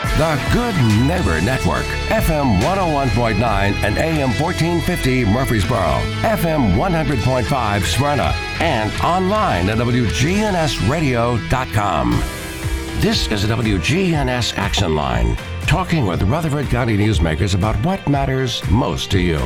[0.00, 0.76] The Good
[1.08, 12.10] Neighbor Network, FM 101.9 and AM 1450 Murfreesboro, FM 100.5 Smyrna, and online at WGNSradio.com.
[13.00, 15.34] This is a WGNS Action Line,
[15.66, 19.38] talking with Rutherford County newsmakers about what matters most to you.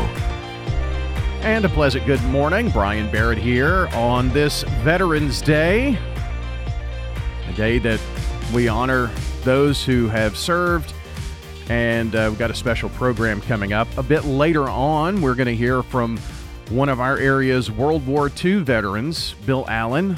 [1.41, 2.69] And a pleasant good morning.
[2.69, 5.97] Brian Barrett here on this Veterans Day,
[7.49, 8.01] a day that
[8.53, 9.11] we honor
[9.43, 10.93] those who have served.
[11.69, 13.89] And uh, we've got a special program coming up.
[13.97, 16.19] A bit later on, we're going to hear from
[16.71, 20.17] one of our area's World War II veterans, Bill Allen,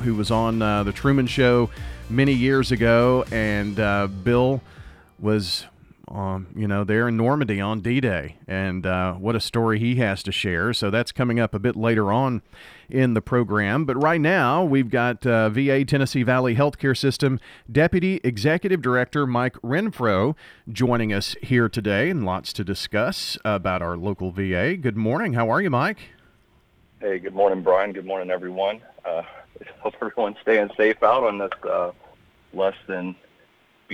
[0.00, 1.70] who was on uh, The Truman Show
[2.08, 3.24] many years ago.
[3.30, 4.62] And uh, Bill
[5.18, 5.66] was
[6.12, 8.36] um, you know, there in Normandy on D Day.
[8.46, 10.74] And uh, what a story he has to share.
[10.74, 12.42] So that's coming up a bit later on
[12.90, 13.86] in the program.
[13.86, 19.54] But right now, we've got uh, VA Tennessee Valley Healthcare System Deputy Executive Director Mike
[19.62, 20.36] Renfro
[20.70, 24.76] joining us here today, and lots to discuss about our local VA.
[24.76, 25.32] Good morning.
[25.32, 26.10] How are you, Mike?
[27.00, 27.92] Hey, good morning, Brian.
[27.92, 28.82] Good morning, everyone.
[29.04, 29.22] Uh,
[29.80, 31.92] hope everyone's staying safe out on this uh,
[32.52, 33.16] less than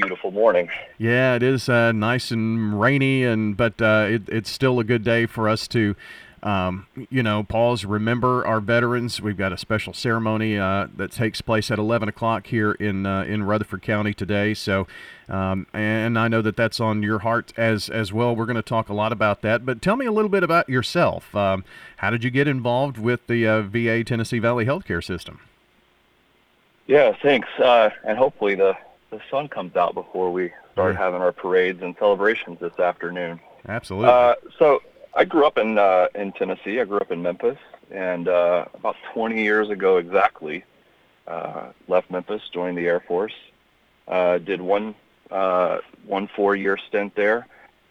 [0.00, 0.70] beautiful morning.
[0.96, 5.02] Yeah, it is uh, nice and rainy, and but uh, it, it's still a good
[5.02, 5.96] day for us to,
[6.44, 9.20] um, you know, pause, remember our veterans.
[9.20, 13.24] We've got a special ceremony uh, that takes place at 11 o'clock here in uh,
[13.24, 14.54] in Rutherford County today.
[14.54, 14.86] So,
[15.28, 18.36] um, and I know that that's on your heart as as well.
[18.36, 19.66] We're going to talk a lot about that.
[19.66, 21.34] But tell me a little bit about yourself.
[21.34, 21.64] Um,
[21.96, 25.40] how did you get involved with the uh, VA Tennessee Valley Healthcare System?
[26.86, 27.48] Yeah, thanks.
[27.58, 28.76] Uh, and hopefully the
[29.10, 33.40] the sun comes out before we start having our parades and celebrations this afternoon.
[33.68, 34.10] Absolutely.
[34.10, 34.82] Uh, so
[35.14, 36.80] I grew up in uh, in Tennessee.
[36.80, 37.58] I grew up in Memphis,
[37.90, 40.64] and uh, about 20 years ago exactly,
[41.26, 43.34] uh, left Memphis, joined the Air Force,
[44.06, 44.94] uh, did one
[45.30, 47.46] uh, one four year stint there.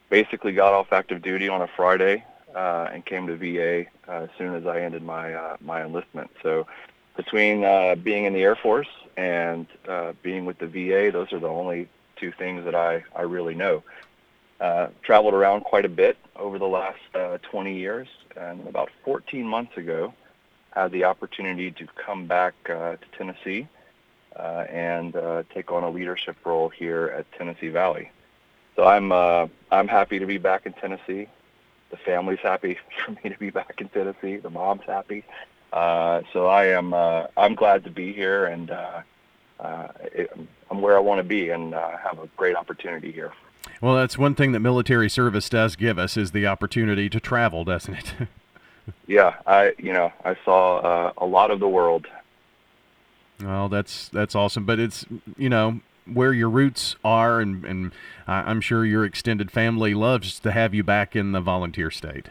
[0.10, 2.24] Basically, got off active duty on a Friday
[2.56, 6.32] uh, and came to VA uh, as soon as I ended my uh, my enlistment.
[6.42, 6.66] So
[7.16, 8.88] between uh, being in the Air Force
[9.18, 13.24] and uh, being with the VA, those are the only two things that I, I
[13.24, 13.84] really know.
[14.62, 19.46] Uh, traveled around quite a bit over the last uh, 20 years, and about 14
[19.46, 20.14] months ago,
[20.72, 23.68] had the opportunity to come back uh, to Tennessee
[24.36, 28.12] uh, and uh, take on a leadership role here at Tennessee Valley.
[28.76, 29.12] So I'm
[29.72, 31.28] I'm happy to be back in Tennessee.
[31.90, 34.38] The family's happy for me to be back in Tennessee.
[34.38, 35.24] The mom's happy.
[35.74, 39.02] Uh, so I am uh, I'm glad to be here, and uh,
[39.60, 40.32] uh it,
[40.70, 43.34] I'm where I want to be, and uh, have a great opportunity here.
[43.82, 47.64] Well, that's one thing that military service does give us is the opportunity to travel,
[47.64, 48.14] doesn't it?
[49.08, 52.08] yeah, I you know I saw uh, a lot of the world.
[53.44, 55.06] Well, that's that's awesome, but it's
[55.38, 57.92] you know where your roots are, and and
[58.26, 62.28] I'm sure your extended family loves to have you back in the volunteer state.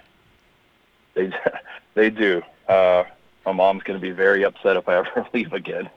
[1.14, 1.30] They
[1.94, 2.42] they do.
[2.68, 3.04] Uh,
[3.46, 5.88] my mom's going to be very upset if I ever leave again.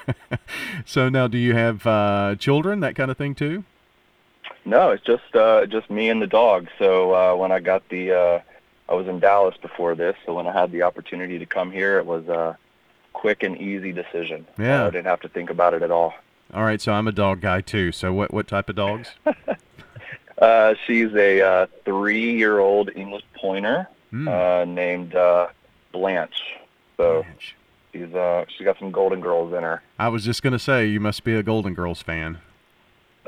[0.86, 3.64] so now, do you have uh, children, that kind of thing too?
[4.64, 6.68] No, it's just uh, just me and the dog.
[6.78, 8.40] So uh, when I got the, uh,
[8.88, 10.16] I was in Dallas before this.
[10.24, 12.56] So when I had the opportunity to come here, it was a
[13.12, 14.46] quick and easy decision.
[14.58, 16.14] Yeah, I didn't have to think about it at all.
[16.52, 17.90] All right, so I'm a dog guy too.
[17.90, 19.10] So what what type of dogs?
[20.38, 24.28] uh, she's a uh, three-year-old English pointer mm.
[24.28, 25.48] uh, named uh,
[25.92, 26.42] Blanche.
[27.00, 27.24] So
[27.92, 29.82] she's uh she's got some Golden Girls in her.
[29.98, 32.38] I was just gonna say you must be a Golden Girls fan.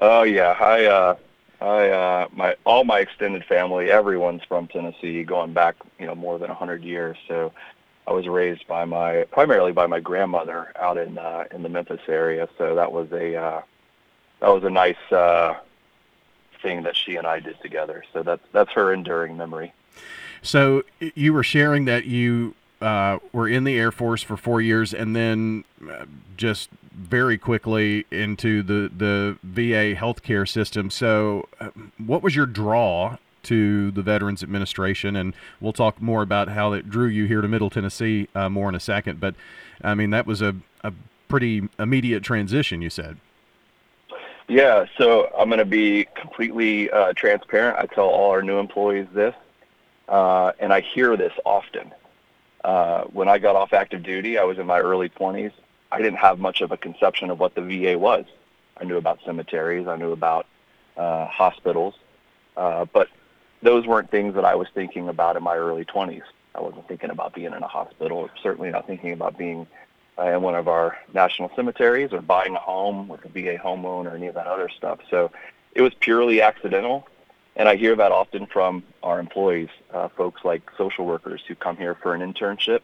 [0.00, 1.16] Oh yeah, I uh
[1.60, 6.38] I uh my all my extended family, everyone's from Tennessee, going back you know more
[6.38, 7.16] than a hundred years.
[7.28, 7.52] So
[8.06, 12.00] I was raised by my primarily by my grandmother out in uh, in the Memphis
[12.08, 12.48] area.
[12.58, 13.62] So that was a uh,
[14.40, 15.54] that was a nice uh,
[16.60, 18.04] thing that she and I did together.
[18.12, 19.72] So that's that's her enduring memory.
[20.42, 24.92] So you were sharing that you uh, were in the Air Force for four years
[24.92, 26.04] and then uh,
[26.36, 30.90] just very quickly into the, the VA healthcare system.
[30.90, 35.16] So, uh, what was your draw to the Veterans Administration?
[35.16, 38.68] And we'll talk more about how it drew you here to Middle Tennessee uh, more
[38.68, 39.20] in a second.
[39.20, 39.34] But,
[39.82, 40.92] I mean, that was a, a
[41.28, 43.16] pretty immediate transition, you said.
[44.48, 47.78] Yeah, so I'm going to be completely uh, transparent.
[47.78, 49.34] I tell all our new employees this,
[50.08, 51.92] uh, and I hear this often
[52.64, 55.52] uh, when I got off active duty, I was in my early 20s.
[55.90, 58.24] I didn't have much of a conception of what the VA was.
[58.76, 60.46] I knew about cemeteries, I knew about
[60.96, 61.94] uh, hospitals,
[62.56, 63.08] uh, but
[63.62, 66.22] those weren't things that I was thinking about in my early 20s.
[66.54, 69.66] I wasn't thinking about being in a hospital, or certainly not thinking about being
[70.18, 73.84] uh, in one of our national cemeteries or buying a home with a VA home
[73.84, 74.98] loan or any of that other stuff.
[75.10, 75.30] So
[75.74, 77.06] it was purely accidental.
[77.56, 81.76] And I hear that often from our employees, uh, folks like social workers who come
[81.76, 82.80] here for an internship,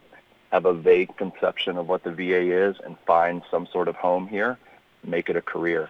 [0.51, 4.27] have a vague conception of what the VA is, and find some sort of home
[4.27, 4.57] here,
[5.03, 5.89] make it a career.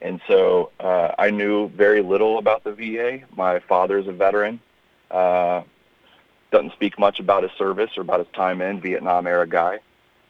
[0.00, 3.20] And so uh, I knew very little about the VA.
[3.34, 4.60] My father's a veteran.
[5.10, 5.62] Uh,
[6.50, 9.78] doesn't speak much about his service or about his time in Vietnam era guy.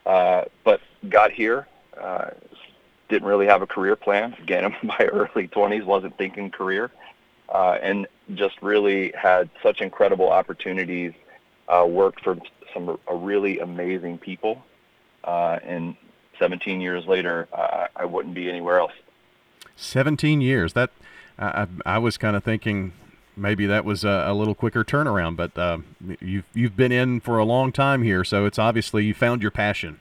[0.04, 1.66] Uh, but got here,
[2.00, 2.30] uh,
[3.08, 4.34] didn't really have a career plan.
[4.40, 6.90] Again, in my early 20s, wasn't thinking career,
[7.48, 11.12] uh, and just really had such incredible opportunities.
[11.68, 12.38] Uh, worked for
[12.72, 14.62] some uh, really amazing people,
[15.24, 15.96] uh, and
[16.38, 18.92] 17 years later, uh, I wouldn't be anywhere else.
[19.74, 20.74] 17 years.
[20.74, 20.90] That
[21.38, 22.92] I, I was kind of thinking
[23.36, 25.78] maybe that was a, a, little quicker turnaround, but uh,
[26.20, 29.50] you've you've been in for a long time here, so it's obviously you found your
[29.50, 30.00] passion.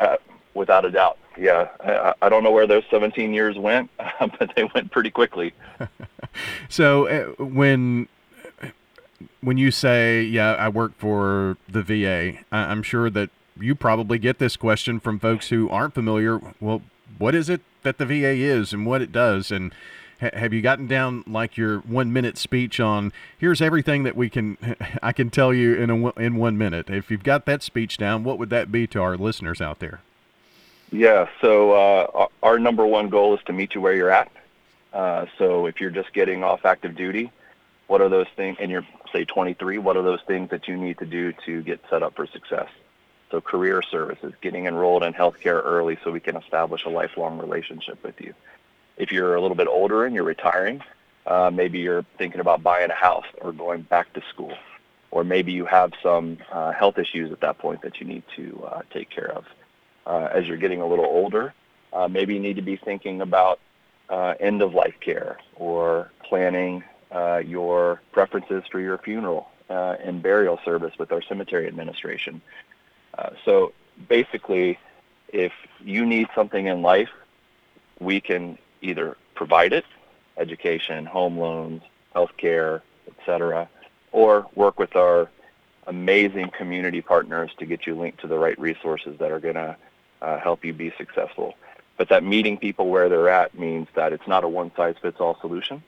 [0.00, 0.16] Uh,
[0.54, 1.68] without a doubt, yeah.
[1.80, 5.52] I, I, don't know where those 17 years went, but they went pretty quickly.
[6.68, 8.08] so uh, when
[9.40, 14.18] when you say, "Yeah, I work for the VA," I, I'm sure that you probably
[14.18, 16.40] get this question from folks who aren't familiar.
[16.60, 16.82] Well,
[17.18, 19.72] what is it that the VA is and what it does and
[20.20, 24.56] have you gotten down like your one minute speech on here's everything that we can
[25.02, 26.88] I can tell you in a, in one minute?
[26.88, 30.00] If you've got that speech down, what would that be to our listeners out there?
[30.92, 34.30] Yeah, so uh, our number one goal is to meet you where you're at.
[34.94, 37.30] Uh, so if you're just getting off active duty,
[37.88, 38.56] what are those things?
[38.60, 41.80] And you're say 23, what are those things that you need to do to get
[41.90, 42.68] set up for success?
[43.30, 48.02] So career services, getting enrolled in healthcare early so we can establish a lifelong relationship
[48.02, 48.32] with you
[48.96, 50.80] if you're a little bit older and you're retiring,
[51.26, 54.52] uh, maybe you're thinking about buying a house or going back to school,
[55.10, 58.62] or maybe you have some uh, health issues at that point that you need to
[58.70, 59.44] uh, take care of.
[60.06, 61.54] Uh, as you're getting a little older,
[61.92, 63.58] uh, maybe you need to be thinking about
[64.08, 66.82] uh, end of life care or planning
[67.46, 72.40] your preferences for your funeral and burial service with our cemetery administration.
[73.44, 73.72] so
[74.08, 74.78] basically,
[75.28, 77.10] if you need something in life,
[78.00, 79.84] we can either provide it,
[80.36, 81.82] education, home loans,
[82.14, 83.68] healthcare, etc.,
[84.12, 85.28] or work with our
[85.86, 89.76] amazing community partners to get you linked to the right resources that are going to
[90.22, 91.54] uh, help you be successful.
[91.96, 95.82] But that meeting people where they're at means that it's not a one-size-fits-all solution.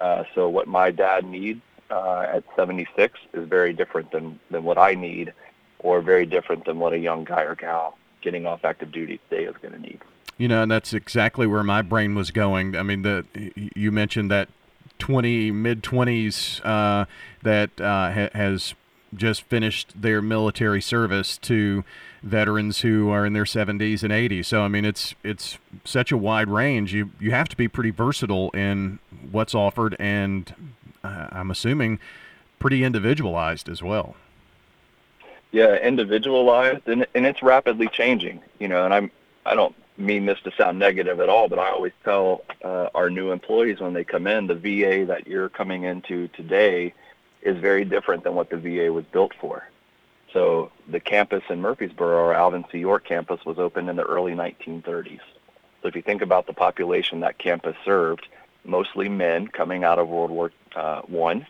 [0.00, 1.60] Uh, so what my dad needs
[1.90, 5.32] uh, at 76 is very different than, than what I need
[5.80, 9.44] or very different than what a young guy or gal getting off active duty today
[9.44, 10.00] is going to need.
[10.38, 12.76] You know, and that's exactly where my brain was going.
[12.76, 13.24] I mean, the
[13.74, 14.48] you mentioned that
[14.98, 17.04] 20 mid 20s uh,
[17.42, 18.74] that uh, ha- has
[19.14, 21.84] just finished their military service to
[22.22, 24.46] veterans who are in their 70s and 80s.
[24.46, 26.94] So I mean, it's it's such a wide range.
[26.94, 28.98] You you have to be pretty versatile in
[29.30, 30.72] what's offered, and
[31.02, 31.98] uh, I'm assuming
[32.58, 34.16] pretty individualized as well.
[35.52, 38.40] Yeah, individualized, and and it's rapidly changing.
[38.58, 39.10] You know, and I'm
[39.44, 43.10] I don't mean this to sound negative at all, but I always tell uh, our
[43.10, 46.94] new employees when they come in, the VA that you're coming into today
[47.42, 49.68] is very different than what the VA was built for.
[50.32, 52.78] So the campus in Murfreesboro, our Alvin C.
[52.78, 55.20] York campus, was opened in the early 1930s.
[55.82, 58.28] So if you think about the population that campus served,
[58.64, 61.46] mostly men coming out of World War uh, One,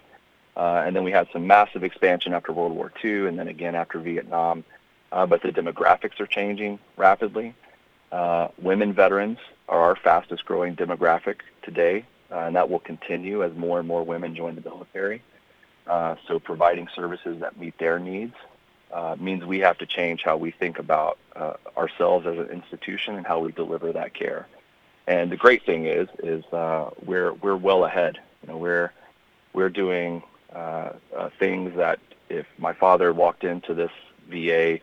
[0.57, 3.75] uh, and then we had some massive expansion after World War II, and then again
[3.75, 4.65] after Vietnam.
[5.13, 7.55] Uh, but the demographics are changing rapidly.
[8.13, 13.53] Uh, women veterans are our fastest growing demographic today, uh, and that will continue as
[13.57, 15.23] more and more women join the military.
[15.87, 18.35] Uh, so providing services that meet their needs
[18.93, 23.17] uh, means we have to change how we think about uh, ourselves as an institution
[23.17, 24.47] and how we deliver that care.
[25.07, 28.19] And the great thing is, is uh, we're we're well ahead.
[28.43, 28.93] You know, we're
[29.53, 30.23] we're doing
[31.39, 33.91] things that if my father walked into this
[34.29, 34.79] VA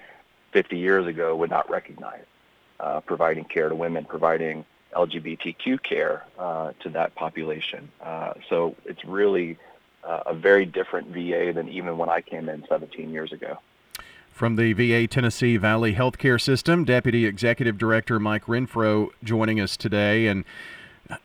[0.51, 2.25] 50 years ago would not recognize
[2.80, 7.89] uh, providing care to women, providing LGBTQ care uh, to that population.
[8.01, 9.58] Uh, so it's really
[10.08, 13.58] uh, a very different VA than even when I came in 17 years ago.
[14.32, 20.28] From the VA Tennessee Valley Healthcare System, Deputy Executive Director Mike Renfro joining us today.
[20.28, 20.46] And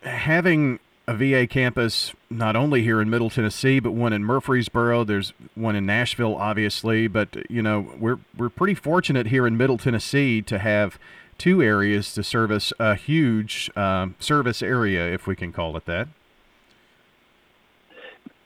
[0.02, 5.04] having a VA campus not only here in Middle Tennessee, but one in Murfreesboro.
[5.04, 7.06] There's one in Nashville, obviously.
[7.06, 10.98] But you know, we're we're pretty fortunate here in Middle Tennessee to have
[11.38, 16.08] two areas to service a huge um, service area, if we can call it that.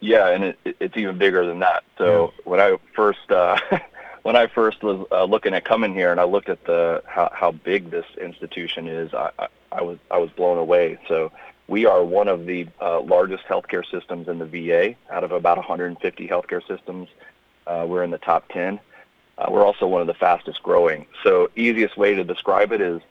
[0.01, 1.85] Yeah, and it, it's even bigger than that.
[1.99, 2.43] So yeah.
[2.45, 3.59] when I first uh,
[4.23, 7.31] when I first was uh, looking at coming here and I looked at the how,
[7.33, 10.99] how big this institution is, I, I, I was I was blown away.
[11.09, 11.33] So
[11.69, 14.95] we are one of the uh, largest healthcare systems in the VA.
[15.11, 17.09] Out of about 150 healthcare systems,
[17.67, 18.79] uh, we're in the top 10.
[19.39, 21.07] Uh, we're also one of the fastest growing.
[21.23, 23.03] So easiest way to describe it is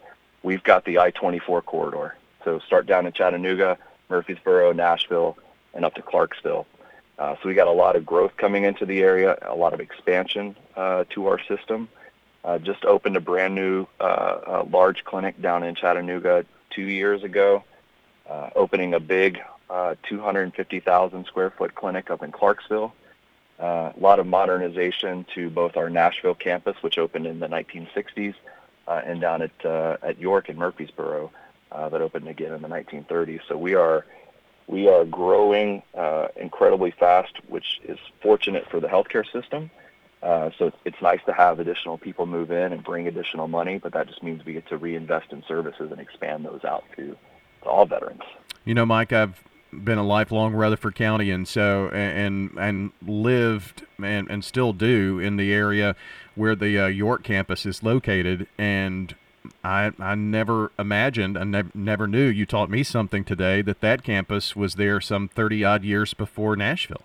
[0.44, 2.15] we've got the I-24 corridor.
[2.44, 3.77] So start down in Chattanooga,
[4.10, 5.38] Murfreesboro, Nashville,
[5.74, 6.65] and up to Clarksville.
[7.17, 9.79] Uh, so we got a lot of growth coming into the area, a lot of
[9.79, 11.88] expansion uh, to our system.
[12.43, 17.63] Uh, just opened a brand new uh, large clinic down in Chattanooga two years ago,
[18.29, 22.93] uh, opening a big uh, 250,000 square foot clinic up in Clarksville.
[23.60, 28.36] a lot of modernization to both our Nashville campus, which opened in the 1960s,
[28.88, 29.65] and down at
[30.03, 31.31] at York and Murfreesboro,
[31.72, 33.39] that opened again in the 1930s.
[33.48, 34.05] So we are
[34.67, 39.69] we are growing uh, incredibly fast, which is fortunate for the healthcare system.
[40.24, 43.93] Uh, so it's nice to have additional people move in and bring additional money, but
[43.93, 47.15] that just means we get to reinvest in services and expand those out to,
[47.62, 48.24] to all veterans.
[48.63, 54.29] You know, Mike, I've been a lifelong Rutherford County, and so and and lived and
[54.29, 55.95] and still do in the area
[56.34, 59.15] where the uh, York campus is located, and
[59.64, 62.25] I, I never imagined, I never, never knew.
[62.25, 66.56] You taught me something today that that campus was there some 30 odd years before
[66.56, 67.04] Nashville.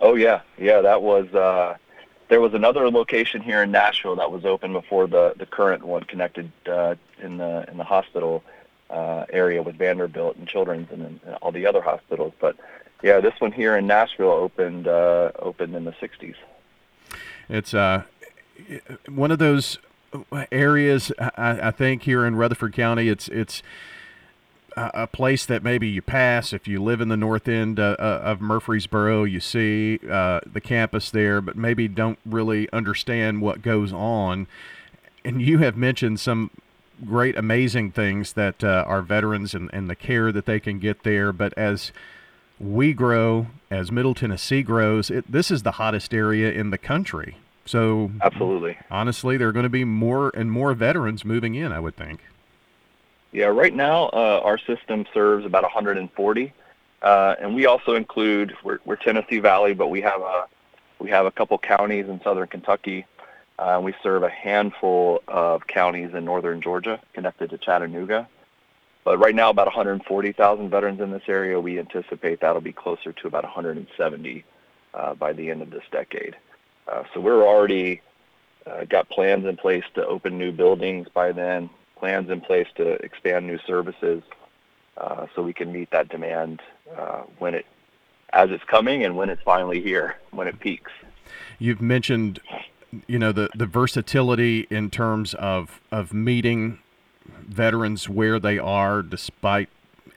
[0.00, 0.82] Oh yeah, yeah.
[0.82, 1.76] That was uh,
[2.28, 6.04] there was another location here in Nashville that was open before the the current one
[6.04, 8.42] connected uh, in the in the hospital
[8.90, 12.34] uh, area with Vanderbilt and Children's and, and all the other hospitals.
[12.40, 12.56] But
[13.02, 16.36] yeah, this one here in Nashville opened uh, opened in the 60s.
[17.48, 18.02] It's uh,
[19.08, 19.78] one of those
[20.52, 21.12] areas.
[21.18, 23.62] I, I think here in Rutherford County, it's it's
[24.76, 28.20] a place that maybe you pass if you live in the north end uh, uh,
[28.22, 29.24] of Murfreesboro.
[29.24, 34.46] You see uh, the campus there, but maybe don't really understand what goes on.
[35.24, 36.50] And you have mentioned some
[37.06, 41.04] great, amazing things that uh, our veterans and, and the care that they can get
[41.04, 41.32] there.
[41.32, 41.90] But as
[42.60, 47.38] we grow, as Middle Tennessee grows, it, this is the hottest area in the country.
[47.66, 51.72] So absolutely, honestly, there are going to be more and more veterans moving in.
[51.72, 52.20] I would think.
[53.32, 56.52] Yeah, right now uh, our system serves about 140,
[57.02, 60.46] uh, and we also include we're, we're, Tennessee Valley, but we have a
[60.98, 63.04] we have a couple counties in southern Kentucky.
[63.58, 68.28] Uh, we serve a handful of counties in northern Georgia connected to Chattanooga.
[69.06, 71.60] But right now, about 140,000 veterans in this area.
[71.60, 74.44] We anticipate that'll be closer to about 170
[74.94, 76.36] uh, by the end of this decade.
[76.88, 78.00] Uh, so we're already
[78.66, 82.92] uh, got plans in place to open new buildings by then, plans in place to
[83.04, 84.22] expand new services,
[84.96, 86.60] uh, so we can meet that demand
[86.96, 87.66] uh, when it,
[88.32, 90.92] as it's coming, and when it's finally here, when it peaks.
[91.58, 92.40] You've mentioned,
[93.06, 96.78] you know, the the versatility in terms of of meeting
[97.26, 99.68] veterans where they are, despite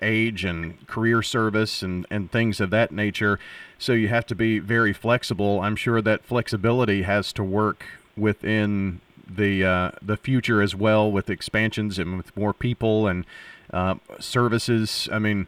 [0.01, 3.39] age and career service and, and things of that nature.
[3.79, 5.61] So you have to be very flexible.
[5.61, 7.85] I'm sure that flexibility has to work
[8.17, 13.25] within the uh, the future as well with expansions and with more people and
[13.71, 15.07] uh, services.
[15.11, 15.47] I mean,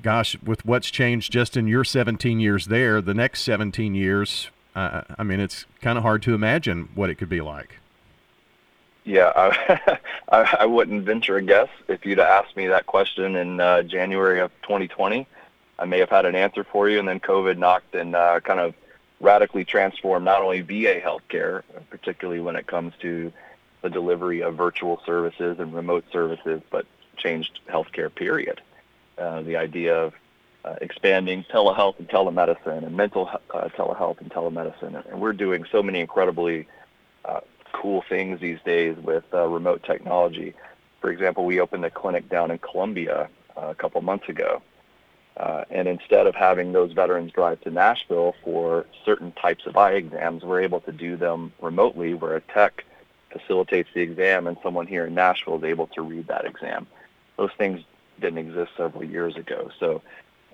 [0.00, 5.02] gosh, with what's changed just in your 17 years there, the next 17 years, uh,
[5.18, 7.76] I mean, it's kind of hard to imagine what it could be like.
[9.04, 9.98] Yeah, I,
[10.30, 14.40] I, I wouldn't venture a guess if you'd asked me that question in uh, January
[14.40, 15.26] of 2020.
[15.82, 18.60] I may have had an answer for you, and then COVID knocked and uh, kind
[18.60, 18.72] of
[19.18, 23.32] radically transformed not only VA healthcare, particularly when it comes to
[23.82, 26.86] the delivery of virtual services and remote services, but
[27.16, 28.14] changed healthcare.
[28.14, 28.60] Period.
[29.18, 30.14] Uh, the idea of
[30.64, 35.82] uh, expanding telehealth and telemedicine and mental uh, telehealth and telemedicine, and we're doing so
[35.82, 36.68] many incredibly
[37.24, 37.40] uh,
[37.72, 40.54] cool things these days with uh, remote technology.
[41.00, 44.62] For example, we opened a clinic down in Columbia uh, a couple months ago.
[45.36, 49.92] Uh, and instead of having those veterans drive to Nashville for certain types of eye
[49.92, 52.84] exams, we're able to do them remotely where a tech
[53.30, 56.86] facilitates the exam and someone here in Nashville is able to read that exam.
[57.38, 57.80] Those things
[58.20, 59.70] didn't exist several years ago.
[59.80, 60.02] So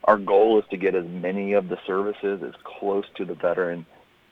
[0.05, 3.85] our goal is to get as many of the services as close to the veteran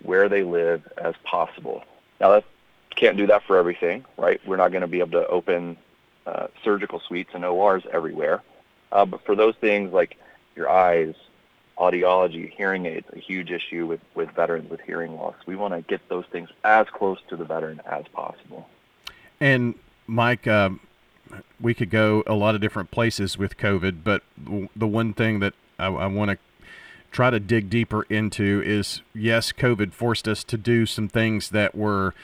[0.02, 1.82] where they live as possible.
[2.20, 2.46] Now that's
[2.94, 4.40] can't do that for everything, right?
[4.46, 5.76] We're not going to be able to open
[6.26, 8.42] uh, surgical suites and ORs everywhere.
[8.90, 10.16] Uh, but for those things like
[10.56, 11.14] your eyes,
[11.78, 15.34] audiology, hearing aids, a huge issue with, with veterans with hearing loss.
[15.46, 18.68] We want to get those things as close to the veteran as possible.
[19.38, 19.74] And
[20.06, 20.70] Mike, uh,
[21.60, 24.22] we could go a lot of different places with COVID, but
[24.74, 26.38] the one thing that I, I want to
[27.10, 31.74] try to dig deeper into is yes, COVID forced us to do some things that
[31.74, 32.14] were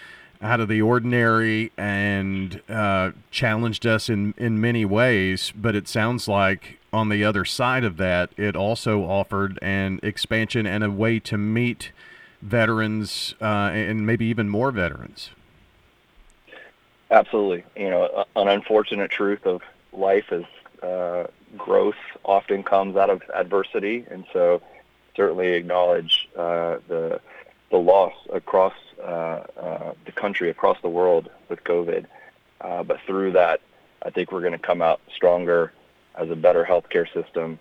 [0.43, 5.53] out of the ordinary and uh, challenged us in, in many ways.
[5.55, 10.67] But it sounds like on the other side of that, it also offered an expansion
[10.67, 11.93] and a way to meet
[12.43, 15.31] veterans uh, and maybe even more veterans.
[17.11, 17.65] Absolutely.
[17.77, 20.45] You know, an unfortunate truth of life is
[20.83, 21.95] uh, growth
[22.25, 24.63] often comes out of adversity, and so
[25.15, 27.21] certainly acknowledge uh, the
[27.71, 29.45] the loss across uh,
[30.23, 32.07] country, across the world with COVID.
[32.61, 33.61] Uh, but through that,
[34.03, 35.73] I think we're going to come out stronger
[36.15, 37.59] as a better healthcare system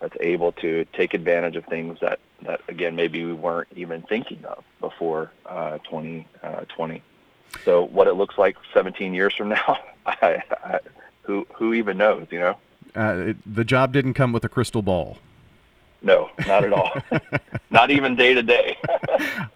[0.00, 4.42] that's able to take advantage of things that, that again, maybe we weren't even thinking
[4.46, 6.24] of before 2020.
[6.42, 7.00] Uh,
[7.64, 10.78] so what it looks like 17 years from now, I, I,
[11.22, 12.26] who who even knows?
[12.30, 12.56] You know.
[12.96, 15.18] Uh, it, the job didn't come with a crystal ball.
[16.02, 16.92] No, not at all.
[17.70, 18.76] not even day to day.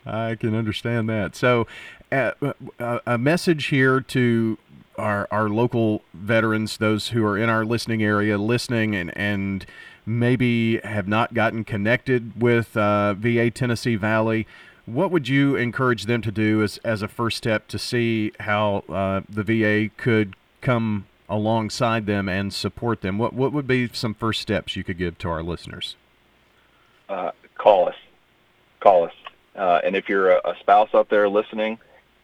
[0.07, 1.37] I can understand that.
[1.37, 1.67] So,
[2.11, 2.33] uh,
[2.79, 4.59] uh, a message here to
[4.99, 9.67] our our local veterans, those who are in our listening area, listening and and
[10.05, 14.47] maybe have not gotten connected with uh, VA Tennessee Valley.
[14.85, 18.83] What would you encourage them to do as, as a first step to see how
[18.89, 23.17] uh, the VA could come alongside them and support them?
[23.19, 25.97] What what would be some first steps you could give to our listeners?
[27.13, 27.95] Uh, call us.
[28.81, 29.13] Call us.
[29.55, 31.79] Uh, and if you're a, a spouse out there listening,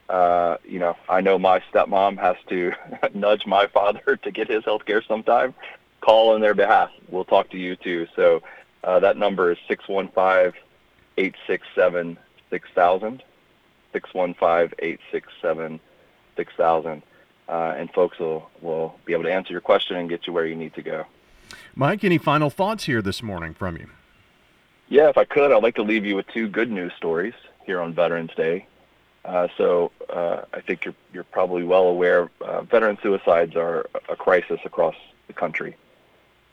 [0.08, 2.72] uh, you know, I know my stepmom has to
[3.14, 5.54] nudge my father to get his health care sometime.
[6.00, 6.90] Call on their behalf.
[7.08, 8.06] We'll talk to you too.
[8.16, 8.42] So
[8.82, 10.60] uh, that number is 615
[11.18, 12.18] 867
[12.50, 13.22] 6000.
[13.92, 15.80] 615 867
[16.36, 17.02] 6000.
[17.48, 20.46] Uh, and folks will, will be able to answer your question and get you where
[20.46, 21.04] you need to go.
[21.74, 23.88] Mike, any final thoughts here this morning from you?
[24.90, 27.34] Yeah, if I could, I'd like to leave you with two good news stories
[27.66, 28.66] here on Veterans Day.
[29.22, 34.16] Uh, so uh, I think you're, you're probably well aware uh, veteran suicides are a
[34.16, 34.94] crisis across
[35.26, 35.76] the country.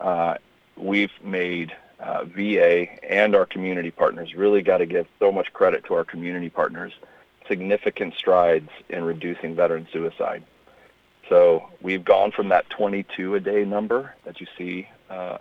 [0.01, 0.36] Uh,
[0.75, 5.86] we've made uh, VA and our community partners really got to give so much credit
[5.86, 6.91] to our community partners.
[7.48, 10.43] Significant strides in reducing veteran suicide.
[11.30, 15.38] So we've gone from that 22 a day number that you see uh,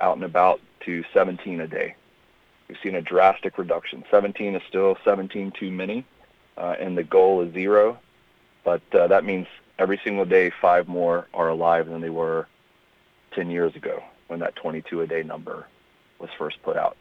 [0.00, 1.94] out and about to 17 a day.
[2.68, 4.04] We've seen a drastic reduction.
[4.10, 6.04] 17 is still 17 too many,
[6.56, 7.98] uh, and the goal is zero.
[8.62, 9.46] But uh, that means
[9.78, 12.46] every single day, five more are alive than they were
[13.32, 15.66] 10 years ago when that 22 a day number
[16.18, 16.96] was first put out.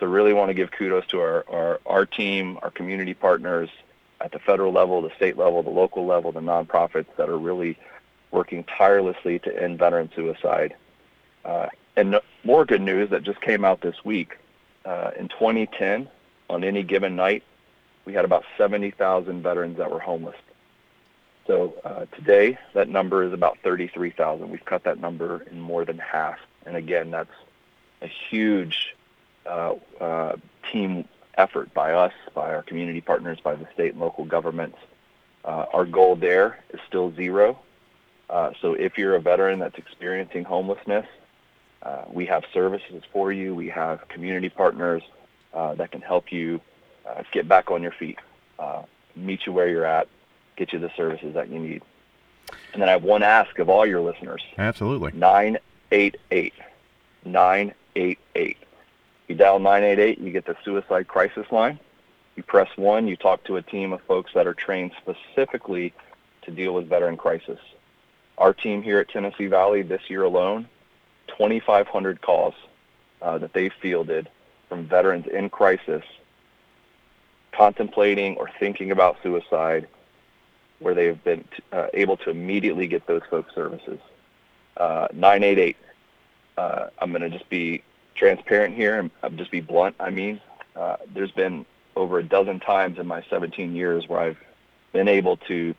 [0.00, 3.68] So really want to give kudos to our, our, our team, our community partners
[4.20, 7.78] at the federal level, the state level, the local level, the nonprofits that are really
[8.30, 10.74] working tirelessly to end veteran suicide.
[11.44, 14.38] Uh, and more good news that just came out this week
[14.84, 16.08] uh, in 2010,
[16.50, 17.42] on any given night,
[18.04, 20.36] we had about 70,000 veterans that were homeless.
[21.46, 24.50] So uh, today, that number is about 33,000.
[24.50, 26.38] We've cut that number in more than half.
[26.66, 27.32] And again, that's
[28.00, 28.94] a huge
[29.46, 30.36] uh, uh,
[30.70, 34.78] team effort by us, by our community partners, by the state and local governments.
[35.44, 37.58] Uh, our goal there is still zero.
[38.30, 41.06] Uh, so if you're a veteran that's experiencing homelessness,
[41.82, 43.54] uh, we have services for you.
[43.54, 45.02] We have community partners
[45.52, 46.60] uh, that can help you
[47.08, 48.18] uh, get back on your feet,
[48.58, 48.82] uh,
[49.16, 50.08] meet you where you're at,
[50.56, 51.82] get you the services that you need.
[52.72, 54.42] And then I have one ask of all your listeners.
[54.58, 55.12] Absolutely.
[55.12, 56.54] 988.
[57.24, 58.58] 988.
[59.28, 61.78] You dial 988, you get the suicide crisis line.
[62.36, 65.92] You press 1, you talk to a team of folks that are trained specifically
[66.42, 67.58] to deal with veteran crisis.
[68.38, 70.68] Our team here at Tennessee Valley this year alone
[71.36, 72.54] 2,500 calls
[73.20, 74.28] uh, that they fielded
[74.68, 76.02] from veterans in crisis
[77.52, 79.86] contemplating or thinking about suicide
[80.78, 83.98] where they've been t- uh, able to immediately get those folks services.
[84.76, 85.76] Uh, 988.
[86.56, 87.82] Uh, I'm going to just be
[88.14, 89.94] transparent here and I'll just be blunt.
[90.00, 90.40] I mean,
[90.74, 94.38] uh, there's been over a dozen times in my 17 years where I've
[94.92, 95.74] been able to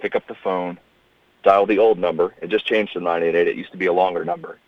[0.00, 0.78] pick up the phone,
[1.42, 2.34] dial the old number.
[2.40, 3.48] It just changed to 988.
[3.48, 4.58] It used to be a longer number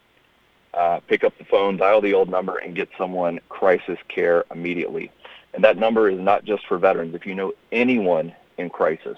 [0.76, 5.10] uh, pick up the phone, dial the old number, and get someone crisis care immediately.
[5.54, 7.14] And that number is not just for veterans.
[7.14, 9.16] If you know anyone in crisis,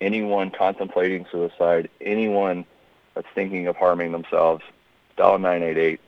[0.00, 2.64] anyone contemplating suicide, anyone
[3.14, 4.64] that's thinking of harming themselves,
[5.16, 6.00] dial 988,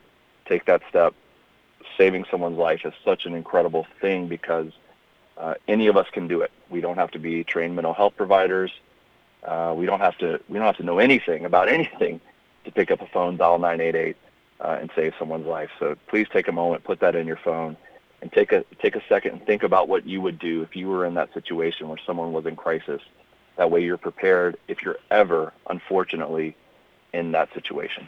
[0.47, 1.13] take that step.
[1.97, 4.71] Saving someone's life is such an incredible thing because
[5.37, 6.51] uh, any of us can do it.
[6.69, 8.71] We don't have to be trained mental health providers.
[9.43, 12.19] Uh, we don't have to we don't have to know anything about anything
[12.65, 14.15] to pick up a phone, dial 988,
[14.59, 15.69] uh, and save someone's life.
[15.79, 17.77] So please take a moment, put that in your phone,
[18.21, 20.87] and take a take a second and think about what you would do if you
[20.87, 23.01] were in that situation where someone was in crisis.
[23.57, 26.55] That way, you're prepared if you're ever, unfortunately,
[27.13, 28.07] in that situation.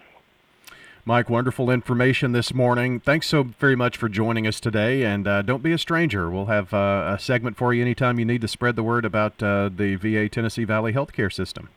[1.08, 3.00] Mike, wonderful information this morning.
[3.00, 5.04] Thanks so very much for joining us today.
[5.04, 6.32] And uh, don't be a stranger.
[6.32, 9.44] We'll have uh, a segment for you anytime you need to spread the word about
[9.44, 11.70] uh, the VA Tennessee Valley healthcare system.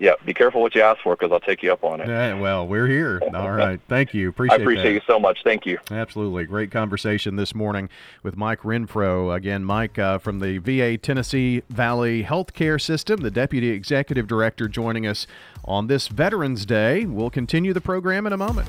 [0.00, 2.08] Yeah, be careful what you ask for because I'll take you up on it.
[2.08, 3.20] Yeah, well, we're here.
[3.34, 3.78] All right.
[3.86, 4.30] Thank you.
[4.30, 4.94] Appreciate I appreciate that.
[4.94, 5.40] you so much.
[5.44, 5.78] Thank you.
[5.90, 6.44] Absolutely.
[6.46, 7.90] Great conversation this morning
[8.22, 9.36] with Mike Renfro.
[9.36, 15.06] Again, Mike uh, from the VA Tennessee Valley Healthcare System, the Deputy Executive Director, joining
[15.06, 15.26] us
[15.66, 17.04] on this Veterans Day.
[17.04, 18.68] We'll continue the program in a moment.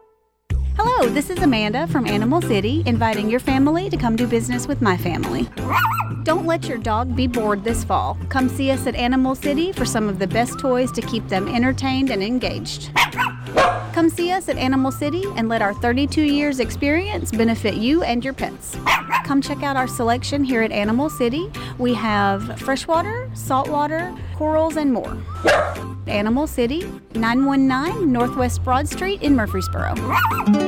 [0.75, 4.81] Hello, this is Amanda from Animal City, inviting your family to come do business with
[4.81, 5.49] my family.
[6.23, 8.17] Don't let your dog be bored this fall.
[8.29, 11.47] Come see us at Animal City for some of the best toys to keep them
[11.47, 12.91] entertained and engaged.
[13.93, 18.23] Come see us at Animal City and let our 32 years experience benefit you and
[18.23, 18.77] your pets.
[19.25, 21.51] Come check out our selection here at Animal City.
[21.77, 25.17] We have freshwater, saltwater, corals, and more.
[26.07, 26.81] Animal City,
[27.13, 29.95] 919 Northwest Broad Street in Murfreesboro.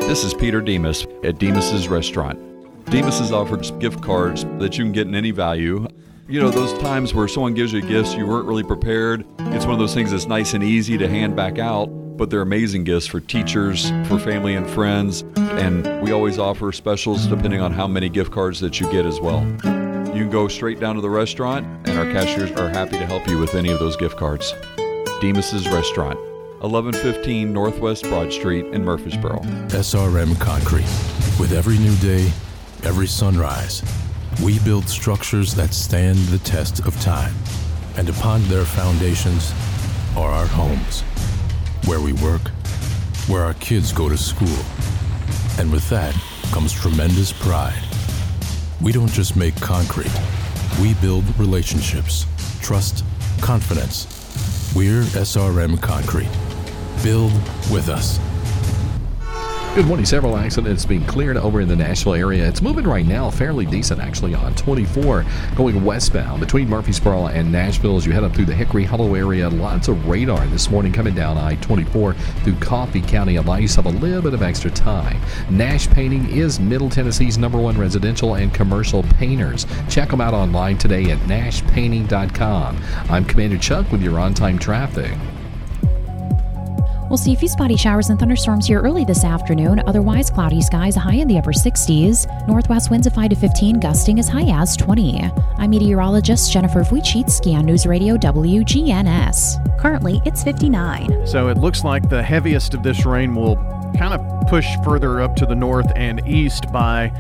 [0.07, 2.39] This is Peter Demos at Demos's Restaurant.
[2.85, 5.87] Demos's offers gift cards that you can get in any value.
[6.27, 9.73] You know, those times where someone gives you gifts you weren't really prepared, it's one
[9.73, 13.07] of those things that's nice and easy to hand back out, but they're amazing gifts
[13.07, 18.07] for teachers, for family and friends, and we always offer specials depending on how many
[18.07, 19.43] gift cards that you get as well.
[20.13, 23.27] You can go straight down to the restaurant, and our cashiers are happy to help
[23.27, 24.53] you with any of those gift cards.
[25.21, 26.19] Demos's Restaurant,
[26.61, 29.39] 1115 Northwest Broad Street in Murfreesboro.
[29.69, 30.87] SRM Concrete.
[31.39, 32.31] With every new day,
[32.83, 33.83] every sunrise,
[34.43, 37.33] we build structures that stand the test of time.
[37.97, 39.53] And upon their foundations
[40.15, 41.01] are our homes,
[41.85, 42.49] where we work,
[43.27, 44.63] where our kids go to school.
[45.57, 46.15] And with that
[46.51, 47.83] comes tremendous pride.
[48.81, 50.11] We don't just make concrete,
[50.81, 52.25] we build relationships,
[52.61, 53.03] trust,
[53.41, 54.12] confidence.
[54.75, 56.31] We're SRM Concrete.
[57.03, 57.31] Build
[57.69, 58.32] with us.
[59.75, 60.05] Good morning.
[60.05, 62.47] Several accidents being cleared over in the Nashville area.
[62.47, 67.97] It's moving right now, fairly decent actually, on 24 going westbound between Murfreesboro and Nashville
[67.97, 69.49] as you head up through the Hickory Hollow area.
[69.49, 73.37] Lots of radar this morning coming down I 24 through Coffee County.
[73.37, 75.19] Allow yourself a little bit of extra time.
[75.49, 79.65] Nash Painting is Middle Tennessee's number one residential and commercial painters.
[79.89, 82.77] Check them out online today at nashpainting.com.
[83.09, 85.17] I'm Commander Chuck with your on time traffic.
[87.13, 89.83] We'll see a few spotty showers and thunderstorms here early this afternoon.
[89.85, 92.47] Otherwise, cloudy skies, high in the upper 60s.
[92.47, 95.21] Northwest winds of 5 to 15, gusting as high as 20.
[95.59, 99.77] I'm meteorologist Jennifer Vujicic on News Radio WGNS.
[99.77, 101.27] Currently, it's 59.
[101.27, 103.57] So it looks like the heaviest of this rain will
[103.95, 107.11] kind of push further up to the north and east by,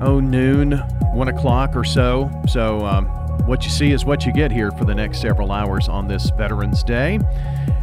[0.00, 0.78] oh, noon,
[1.12, 2.30] 1 o'clock or so.
[2.48, 3.04] So um,
[3.46, 6.30] what you see is what you get here for the next several hours on this
[6.30, 7.18] Veterans Day.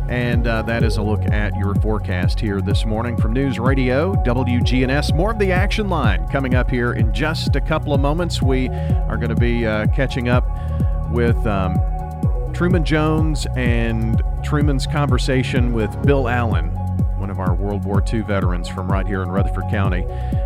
[0.09, 4.13] And uh, that is a look at your forecast here this morning from News Radio
[4.25, 5.15] WGNS.
[5.15, 8.41] More of the action line coming up here in just a couple of moments.
[8.41, 10.45] We are going to be uh, catching up
[11.11, 11.79] with um,
[12.53, 16.75] Truman Jones and Truman's conversation with Bill Allen,
[17.41, 20.05] our World War II veterans from right here in Rutherford County.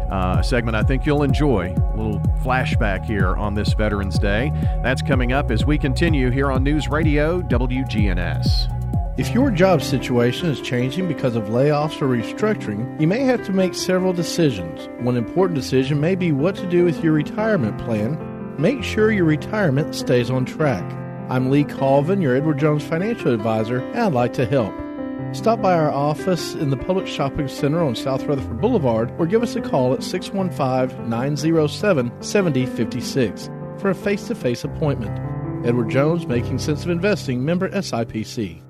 [0.09, 1.73] Uh, a segment I think you'll enjoy.
[1.75, 4.51] A little flashback here on this Veterans Day.
[4.81, 8.71] That's coming up as we continue here on News Radio WGNS.
[9.17, 13.53] If your job situation is changing because of layoffs or restructuring, you may have to
[13.53, 14.89] make several decisions.
[14.99, 18.17] One important decision may be what to do with your retirement plan.
[18.59, 20.83] Make sure your retirement stays on track.
[21.29, 24.73] I'm Lee Colvin, your Edward Jones financial advisor, and I'd like to help.
[25.33, 29.43] Stop by our office in the Public Shopping Center on South Rutherford Boulevard or give
[29.43, 35.17] us a call at 615 907 7056 for a face to face appointment.
[35.65, 38.61] Edward Jones, Making Sense of Investing, member SIPC.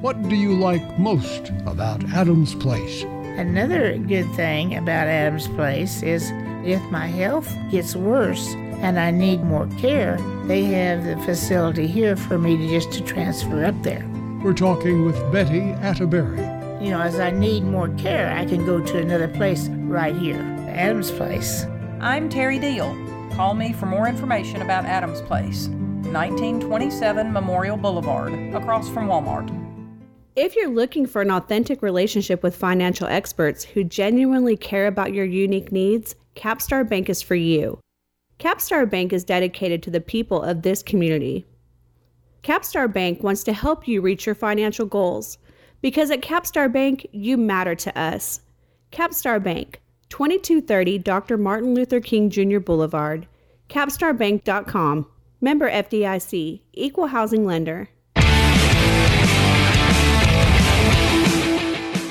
[0.00, 3.02] What do you like most about Adams Place?
[3.36, 6.30] Another good thing about Adams Place is
[6.64, 12.16] if my health gets worse and I need more care, they have the facility here
[12.16, 14.06] for me to just to transfer up there.
[14.46, 16.38] We're talking with Betty Atterbury.
[16.80, 20.38] You know, as I need more care, I can go to another place right here,
[20.68, 21.66] Adams Place.
[21.98, 22.86] I'm Terry Deal.
[23.32, 29.50] Call me for more information about Adams Place, 1927 Memorial Boulevard, across from Walmart.
[30.36, 35.24] If you're looking for an authentic relationship with financial experts who genuinely care about your
[35.24, 37.80] unique needs, Capstar Bank is for you.
[38.38, 41.46] Capstar Bank is dedicated to the people of this community.
[42.46, 45.36] Capstar Bank wants to help you reach your financial goals
[45.82, 48.40] because at Capstar Bank, you matter to us.
[48.92, 49.80] Capstar Bank,
[50.10, 51.38] 2230 Dr.
[51.38, 52.60] Martin Luther King Jr.
[52.60, 53.26] Boulevard,
[53.68, 55.06] capstarbank.com.
[55.40, 57.88] Member FDIC, Equal Housing Lender.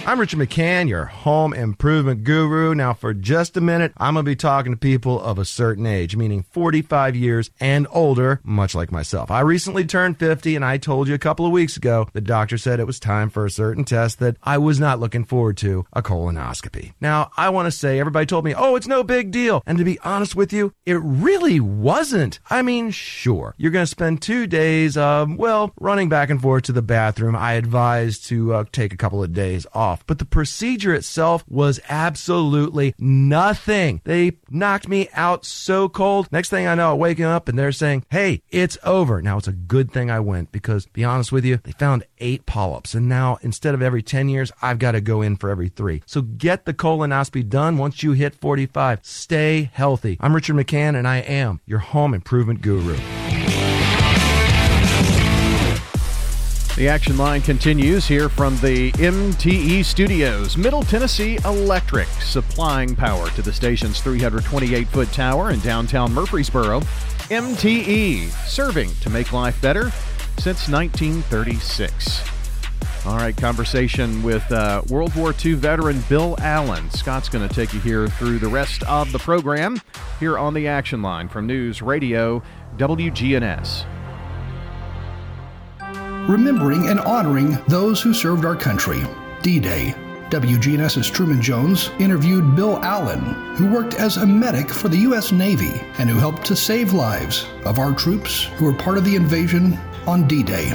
[0.08, 2.76] I'm Richard McCann, your home improvement guru.
[2.76, 5.88] Now, for just a minute, I'm going to be talking to people of a certain
[5.88, 9.32] age, meaning 45 years and older, much like myself.
[9.32, 12.56] I recently turned 50, and I told you a couple of weeks ago the doctor
[12.60, 15.88] said it was time for a certain test that I was not looking forward to
[15.92, 16.94] a colonoscopy.
[17.02, 19.64] Now, I want to say everybody told me, oh, it's no big deal.
[19.66, 22.40] And to be honest with you, it really wasn't.
[22.48, 26.66] I mean, sure, you're going to spend two days, um, well, running back and forth
[26.66, 27.36] to the bathroom.
[27.36, 31.44] I advise to uh, take a couple of days off off, but the procedure itself
[31.48, 34.02] was absolutely nothing.
[34.04, 36.28] They knocked me out so cold.
[36.32, 39.22] Next thing I know, I'm waking up and they're saying, hey, it's over.
[39.22, 42.46] Now, it's a good thing I went because, be honest with you, they found eight
[42.46, 42.94] polyps.
[42.94, 46.04] And now, instead of every 10 years, I've got to go in for every three.
[46.06, 49.00] So get the colonoscopy done once you hit 45.
[49.04, 50.18] Stay healthy.
[50.20, 52.98] I'm Richard McCann, and I am your home improvement guru.
[56.76, 60.58] The action line continues here from the MTE studios.
[60.58, 66.82] Middle Tennessee Electric supplying power to the station's 328 foot tower in downtown Murfreesboro.
[67.30, 69.90] MTE serving to make life better
[70.38, 72.30] since 1936.
[73.06, 76.90] All right, conversation with uh, World War II veteran Bill Allen.
[76.90, 79.80] Scott's going to take you here through the rest of the program
[80.20, 82.44] here on the action line from News Radio
[82.76, 83.86] WGNS
[86.28, 89.04] remembering and honoring those who served our country.
[89.42, 89.96] D Day.
[90.30, 93.20] WGNS's Truman Jones interviewed Bill Allen,
[93.56, 95.32] who worked as a medic for the U.S.
[95.32, 99.16] Navy and who helped to save lives of our troops who were part of the
[99.16, 100.74] invasion on D Day.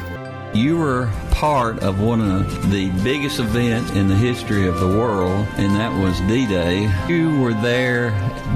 [0.54, 5.46] You were part of one of the biggest events in the history of the world,
[5.56, 6.90] and that was D Day.
[7.08, 8.10] You were there.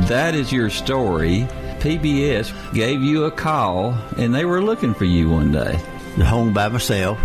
[0.07, 1.49] That is your story.
[1.81, 5.79] PBS gave you a call, and they were looking for you one day
[6.23, 7.19] home by myself,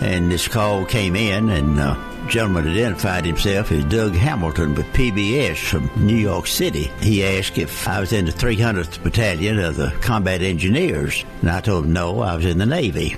[0.00, 1.96] and this call came in, and uh,
[2.28, 6.90] gentleman identified himself as Doug Hamilton with PBS from New York City.
[7.00, 11.60] He asked if I was in the 300th Battalion of the Combat Engineers, and I
[11.60, 13.16] told him no, I was in the Navy.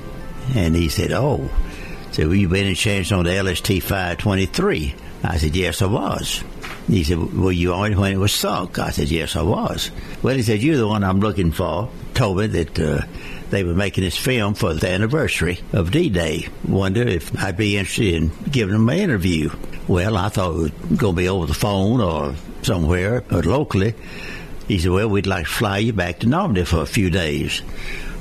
[0.55, 1.49] And he said, "Oh."
[2.11, 4.95] So well, you been in charge on the LST 523?
[5.25, 6.43] I said, "Yes, I was."
[6.89, 9.91] He said, "Were you on it when it was sunk?" I said, "Yes, I was."
[10.23, 12.79] Well, he said, "You're the one I'm looking for." Told me that.
[12.79, 13.03] Uh,
[13.53, 16.49] they were making this film for the anniversary of D-Day.
[16.67, 19.51] Wonder if I'd be interested in giving them an interview.
[19.87, 23.95] Well, I thought it was going to be over the phone or somewhere or locally.
[24.69, 27.61] He said, well, we'd like to fly you back to Normandy for a few days.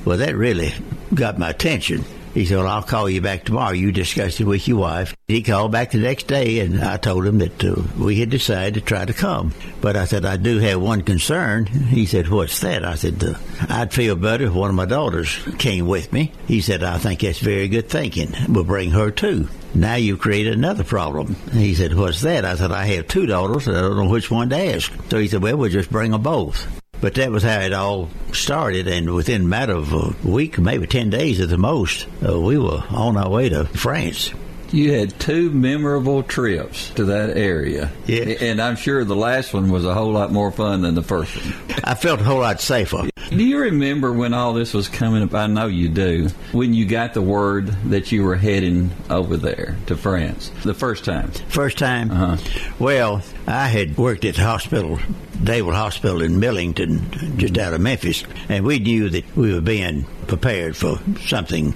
[0.03, 0.73] Well, that really
[1.13, 2.03] got my attention.
[2.33, 3.73] He said, Well, I'll call you back tomorrow.
[3.73, 5.15] You discussed it with your wife.
[5.27, 8.75] He called back the next day, and I told him that uh, we had decided
[8.75, 9.53] to try to come.
[9.81, 11.65] But I said, I do have one concern.
[11.65, 12.85] He said, What's that?
[12.85, 13.35] I said, uh,
[13.69, 16.31] I'd feel better if one of my daughters came with me.
[16.47, 18.33] He said, I think that's very good thinking.
[18.47, 19.49] We'll bring her too.
[19.73, 21.35] Now you've created another problem.
[21.51, 22.45] He said, What's that?
[22.45, 23.67] I said, I have two daughters.
[23.67, 24.91] And I don't know which one to ask.
[25.09, 26.80] So he said, Well, we'll just bring them both.
[27.01, 30.85] But that was how it all started, and within a matter of a week, maybe
[30.85, 34.31] 10 days at the most, uh, we were on our way to France.
[34.71, 37.91] You had two memorable trips to that area.
[38.05, 38.23] Yeah.
[38.39, 41.35] And I'm sure the last one was a whole lot more fun than the first
[41.35, 41.53] one.
[41.83, 43.10] I felt a whole lot safer.
[43.31, 45.33] Do you remember when all this was coming up?
[45.33, 46.27] I know you do.
[46.51, 51.05] When you got the word that you were heading over there to France the first
[51.05, 51.31] time?
[51.47, 52.11] First time?
[52.11, 52.37] Uh-huh.
[52.77, 54.99] Well, I had worked at the hospital,
[55.39, 60.05] Naval Hospital in Millington, just out of Memphis, and we knew that we were being
[60.27, 61.73] prepared for something.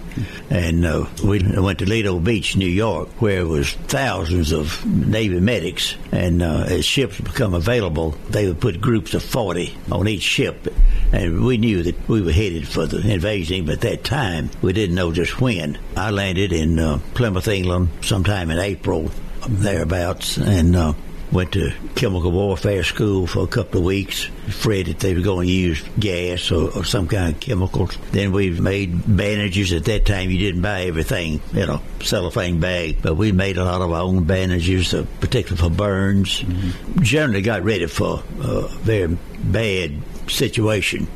[0.50, 5.40] And uh, we went to Lido Beach, New York, where it was thousands of Navy
[5.40, 5.96] medics.
[6.12, 10.74] And uh, as ships become available, they would put groups of 40 on each ship.
[11.12, 14.74] And we knew that we were headed for the invasion, but at that time, we
[14.74, 15.78] didn't know just when.
[15.96, 19.12] I landed in uh, Plymouth, England, sometime in April,
[19.48, 20.94] thereabouts, and uh,
[21.32, 25.48] went to chemical warfare school for a couple of weeks, afraid that they were going
[25.48, 27.98] to use gas or, or some kind of chemicals.
[28.12, 29.72] Then we made bandages.
[29.74, 33.66] At that time, you didn't buy everything in a cellophane bag, but we made a
[33.66, 36.42] lot of our own bandages, uh, particularly for burns.
[36.42, 37.02] Mm-hmm.
[37.02, 39.92] Generally got ready for a very bad
[40.28, 41.08] situation.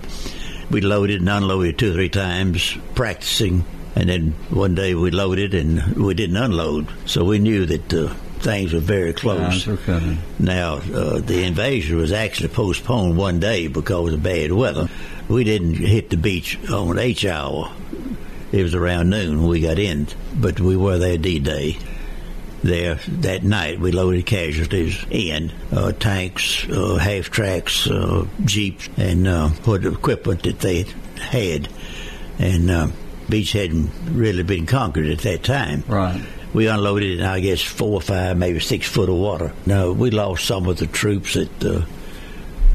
[0.72, 3.66] We loaded and unloaded two or three times, practicing.
[3.96, 6.88] And then one day we loaded and we didn't unload.
[7.06, 9.66] So we knew that uh, things were very close.
[10.38, 14.88] Now, uh, the invasion was actually postponed one day because of bad weather.
[15.28, 17.72] We didn't hit the beach on H hour.
[18.52, 21.78] It was around noon when we got in, but we were there D Day.
[22.62, 29.28] There that night, we loaded casualties in uh, tanks, uh, half tracks, uh, jeeps, and
[29.28, 30.86] uh, what equipment that they
[31.18, 31.70] had.
[32.38, 32.88] And uh,
[33.30, 35.84] beach hadn't really been conquered at that time.
[35.88, 36.22] Right
[36.54, 39.54] we unloaded, and I guess, four or five, maybe six foot of water.
[39.66, 41.86] No, we lost some of the troops that uh,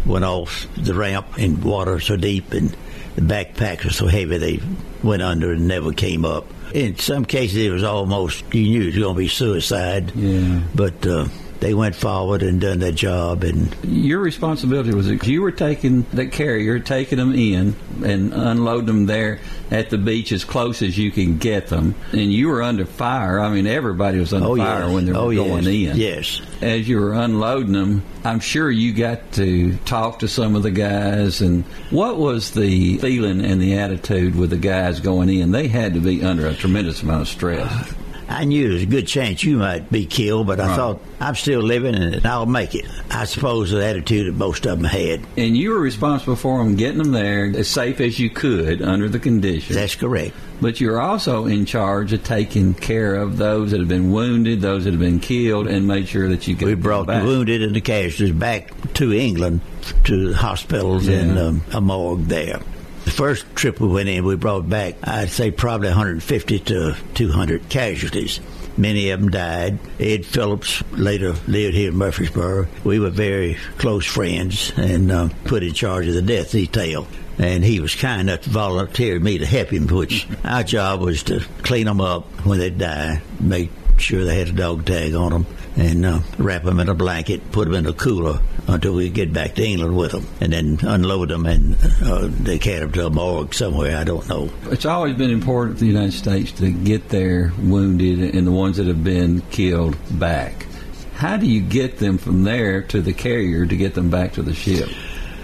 [0.06, 2.76] went off the ramp in water so deep, and
[3.16, 4.60] the backpacks were so heavy they
[5.02, 6.46] went under and never came up.
[6.74, 10.12] In some cases, it was almost you knew it was going to be suicide.
[10.14, 11.06] Yeah, but.
[11.06, 11.28] Uh,
[11.60, 13.44] they went forward and done their job.
[13.44, 18.86] And your responsibility was that you were taking the carrier, taking them in, and unloading
[18.86, 19.40] them there
[19.70, 21.94] at the beach as close as you can get them.
[22.12, 23.40] And you were under fire.
[23.40, 24.92] I mean, everybody was under oh, fire yes.
[24.92, 25.94] when they were oh, going yes.
[25.94, 25.96] in.
[25.96, 26.42] Yes.
[26.60, 30.70] As you were unloading them, I'm sure you got to talk to some of the
[30.70, 31.40] guys.
[31.40, 35.52] And what was the feeling and the attitude with the guys going in?
[35.52, 37.94] They had to be under a tremendous amount of stress.
[38.28, 40.76] I knew there was a good chance you might be killed, but I Right.
[40.76, 42.86] thought I'm still living and I'll make it.
[43.10, 45.20] I suppose the attitude that most of them had.
[45.36, 49.08] And you were responsible for them getting them there as safe as you could under
[49.08, 49.76] the conditions.
[49.76, 50.34] That's correct.
[50.60, 54.84] But you're also in charge of taking care of those that have been wounded, those
[54.84, 57.74] that have been killed, and made sure that you get We brought the wounded and
[57.74, 59.60] the casualties back to England
[60.04, 62.60] to the hospitals and um, a morgue there.
[63.04, 67.68] The first trip we went in, we brought back, I'd say, probably 150 to 200
[67.68, 68.40] casualties.
[68.76, 69.78] Many of them died.
[70.00, 72.66] Ed Phillips later lived here in Murfreesboro.
[72.82, 77.06] We were very close friends and uh, put in charge of the death detail.
[77.38, 81.22] And he was kind enough to volunteer me to help him, which our job was
[81.24, 85.30] to clean them up when they die, make sure they had a dog tag on
[85.32, 89.10] them, and uh, wrap them in a blanket, put them in a cooler until we
[89.10, 92.92] get back to England with them, and then unload them and uh, they carry them
[92.92, 93.96] to a morgue somewhere.
[93.96, 94.50] I don't know.
[94.66, 98.76] It's always been important for the United States to get their wounded and the ones
[98.76, 100.66] that have been killed back.
[101.14, 104.42] How do you get them from there to the carrier to get them back to
[104.42, 104.88] the ship?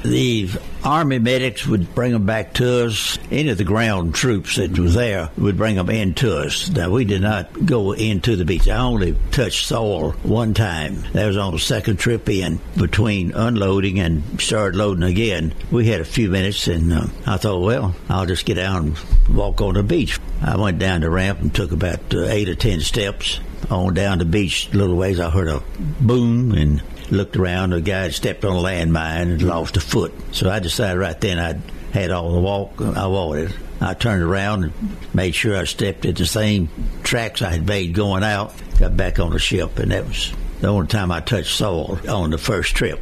[0.03, 0.49] The
[0.83, 3.19] Army medics would bring them back to us.
[3.31, 6.71] Any of the ground troops that was there would bring them in to us.
[6.71, 8.67] Now, we did not go into the beach.
[8.67, 11.03] I only touched soil one time.
[11.13, 12.61] That was on the second trip in.
[12.77, 17.61] Between unloading and started loading again, we had a few minutes, and uh, I thought,
[17.61, 20.19] well, I'll just get out and walk on the beach.
[20.43, 23.41] I went down the ramp and took about uh, eight or ten steps.
[23.71, 25.63] On down the beach a little ways, I heard a
[26.01, 27.73] boom and looked around.
[27.73, 30.13] A guy had stepped on a landmine and lost a foot.
[30.33, 31.61] So I decided right then I'd
[31.93, 33.55] had all the walk I wanted.
[33.81, 34.73] I turned around and
[35.15, 36.69] made sure I stepped at the same
[37.03, 38.53] tracks I had made going out.
[38.79, 42.31] Got back on the ship, and that was the only time I touched soil on
[42.31, 43.01] the first trip.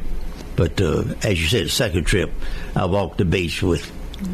[0.55, 2.31] But uh, as you said, the second trip,
[2.75, 3.89] I walked the beach with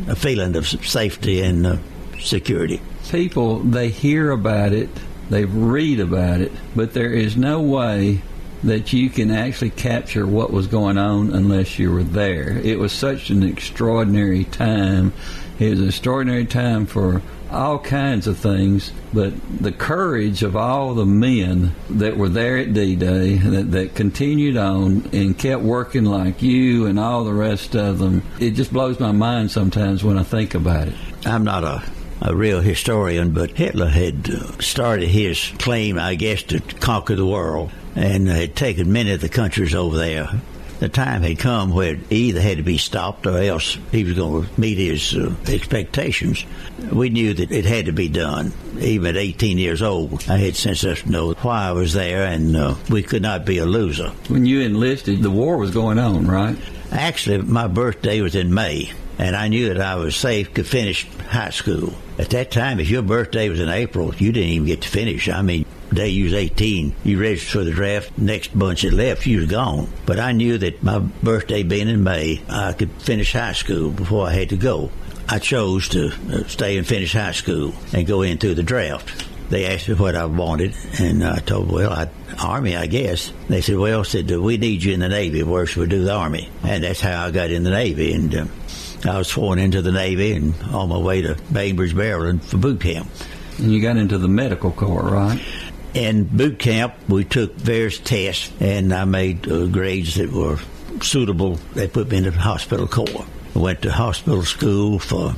[0.08, 1.78] a feeling of safety and uh,
[2.20, 2.82] security.
[3.10, 4.90] People, they hear about it,
[5.30, 8.22] they read about it, but there is no way
[8.66, 12.58] that you can actually capture what was going on unless you were there.
[12.58, 15.14] It was such an extraordinary time.
[15.60, 20.96] It was an extraordinary time for all kinds of things, but the courage of all
[20.96, 26.06] the men that were there at D Day that, that continued on and kept working
[26.06, 30.18] like you and all the rest of them, it just blows my mind sometimes when
[30.18, 30.96] I think about it.
[31.24, 31.84] I'm not a,
[32.22, 34.28] a real historian, but Hitler had
[34.62, 39.30] started his claim, I guess, to conquer the world and had taken many of the
[39.30, 40.30] countries over there.
[40.80, 44.14] The time had come where he either had to be stopped or else he was
[44.14, 46.46] going to meet his uh, expectations.
[46.92, 48.52] We knew that it had to be done.
[48.80, 52.26] Even at 18 years old, I had sense enough to know why I was there,
[52.26, 54.10] and uh, we could not be a loser.
[54.28, 56.58] When you enlisted, the war was going on, right?
[56.92, 61.08] Actually, my birthday was in May, and I knew that I was safe to finish
[61.30, 61.94] high school.
[62.20, 65.30] At that time, if your birthday was in April, you didn't even get to finish.
[65.30, 68.18] I mean, day you was 18, you registered for the draft.
[68.18, 69.90] Next bunch that left, you was gone.
[70.06, 74.28] But I knew that my birthday being in May, I could finish high school before
[74.28, 74.92] I had to go.
[75.28, 79.26] I chose to uh, stay and finish high school and go into the draft.
[79.50, 82.10] they asked me what I wanted, and I told, well, I,
[82.40, 83.32] Army, I guess.
[83.50, 85.40] They said, well, said we need you in the Navy.
[85.40, 86.50] Should we do the Army?
[86.64, 88.14] And that's how I got in the Navy.
[88.14, 88.46] And uh,
[89.06, 92.82] I was sworn into the Navy and on my way to Bainbridge, Maryland for boot
[92.82, 93.08] camp.
[93.58, 95.42] And you got into the medical corps, right?
[95.96, 100.60] In boot camp, we took various tests, and I made uh, grades that were
[101.02, 101.56] suitable.
[101.74, 103.26] They put me in the hospital corps.
[103.56, 105.34] I went to hospital school for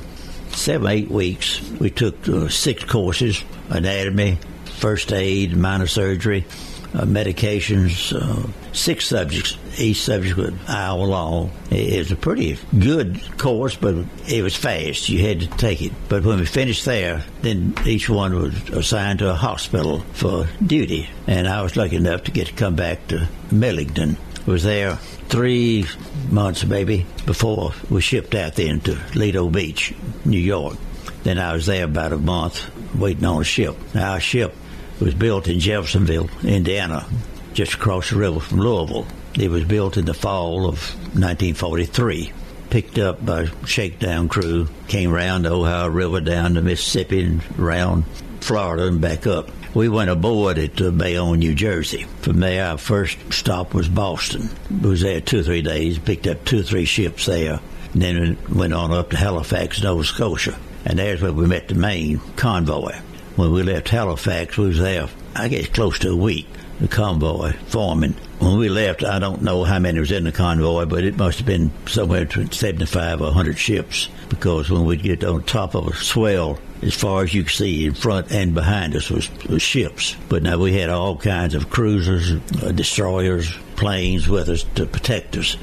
[0.50, 1.60] seven, eight weeks.
[1.78, 6.44] We took uh, six courses anatomy, first aid, minor surgery,
[6.92, 9.56] uh, medications, uh, six subjects.
[9.78, 11.52] Each an hour long.
[11.70, 13.94] It was a pretty good course, but
[14.28, 15.08] it was fast.
[15.08, 15.92] You had to take it.
[16.08, 21.08] But when we finished there, then each one was assigned to a hospital for duty.
[21.26, 24.16] And I was lucky enough to get to come back to Millington.
[24.46, 24.98] Was there
[25.28, 25.84] three
[26.30, 30.76] months maybe before we shipped out then to Lido Beach, New York.
[31.22, 33.76] Then I was there about a month waiting on a ship.
[33.94, 34.54] Now, our ship
[35.00, 37.06] was built in Jeffersonville, Indiana,
[37.52, 39.06] just across the river from Louisville.
[39.38, 40.80] It was built in the fall of
[41.14, 42.32] 1943.
[42.70, 48.04] Picked up by shakedown crew, came around the Ohio River down to Mississippi and around
[48.40, 49.50] Florida and back up.
[49.74, 52.04] We went aboard at uh, Bayonne, New Jersey.
[52.20, 54.50] From there, our first stop was Boston.
[54.82, 57.60] We was there two or three days, picked up two or three ships there,
[57.92, 60.58] and then went on up to Halifax, Nova Scotia.
[60.84, 62.96] And there's where we met the main convoy.
[63.36, 66.48] When we left Halifax, we was there, I guess, close to a week.
[66.80, 68.16] The convoy forming.
[68.38, 71.38] When we left, I don't know how many was in the convoy, but it must
[71.38, 74.08] have been somewhere between 75 or 100 ships.
[74.28, 77.84] Because when we'd get on top of a swell, as far as you could see
[77.84, 80.14] in front and behind us was, was ships.
[80.28, 82.32] But now we had all kinds of cruisers,
[82.62, 85.56] uh, destroyers, planes with us to protect us.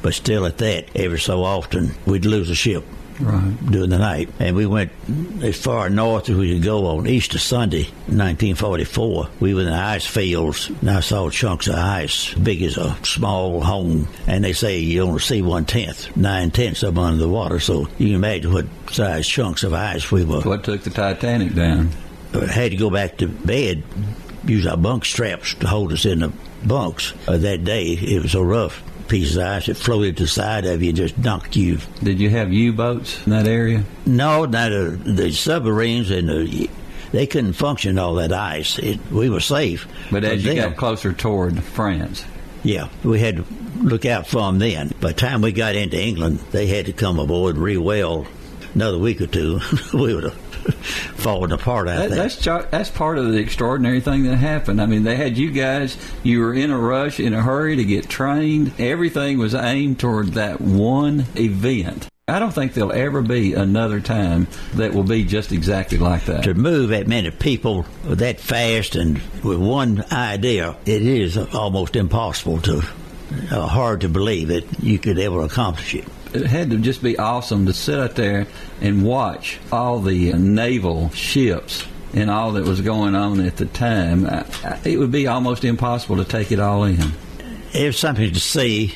[0.00, 2.84] But still, at that, every so often we'd lose a ship
[3.20, 3.70] right.
[3.70, 4.28] during the night.
[4.38, 4.92] And we went
[5.42, 9.28] as far north as we could go on Easter Sunday, 1944.
[9.40, 12.96] We were in the ice fields, and I saw chunks of ice big as a
[13.04, 14.08] small home.
[14.26, 17.60] And they say you only see one tenth, nine tenths of them under the water.
[17.60, 20.42] So you can imagine what size chunks of ice we were.
[20.42, 21.90] What took the Titanic down?
[22.34, 23.82] I had to go back to bed,
[24.44, 26.32] use our bunk straps to hold us in the
[26.64, 27.14] bunks.
[27.26, 30.64] Uh, that day, it was so rough pieces of ice that floated to the side
[30.66, 31.78] of you and just knocked you.
[32.02, 33.84] Did you have U-boats in that area?
[34.04, 36.70] No, not uh, the submarines and the,
[37.12, 38.78] they couldn't function all that ice.
[38.78, 39.86] It, we were safe.
[40.10, 42.24] But as you them, got closer toward France,
[42.62, 43.44] yeah, we had to
[43.80, 44.92] look out for them then.
[45.00, 48.26] By the time we got into England, they had to come aboard and re-well
[48.74, 49.60] another week or two.
[49.94, 50.45] we would have
[51.16, 51.88] falling apart.
[51.88, 52.42] I that, think.
[52.42, 54.80] That's that's part of the extraordinary thing that happened.
[54.80, 55.96] I mean, they had you guys.
[56.22, 58.72] You were in a rush, in a hurry to get trained.
[58.78, 62.08] Everything was aimed toward that one event.
[62.28, 66.42] I don't think there'll ever be another time that will be just exactly like that.
[66.42, 72.60] To move that many people that fast and with one idea, it is almost impossible
[72.62, 72.82] to,
[73.52, 76.04] uh, hard to believe that you could ever accomplish it
[76.36, 78.46] it had to just be awesome to sit out there
[78.80, 81.84] and watch all the naval ships
[82.14, 84.26] and all that was going on at the time.
[84.84, 87.12] It would be almost impossible to take it all in.
[87.72, 88.94] It was something to see.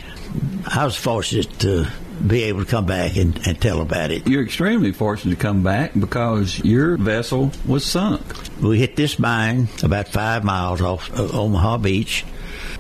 [0.66, 1.86] I was fortunate to
[2.26, 4.26] be able to come back and, and tell about it.
[4.26, 8.22] You're extremely fortunate to come back because your vessel was sunk.
[8.60, 12.24] We hit this mine about five miles off of Omaha Beach.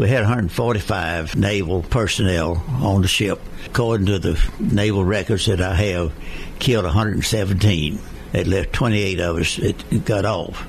[0.00, 3.38] We had 145 naval personnel on the ship.
[3.66, 6.14] According to the naval records that I have,
[6.58, 7.98] killed 117.
[8.32, 10.66] It left 28 of us that got off.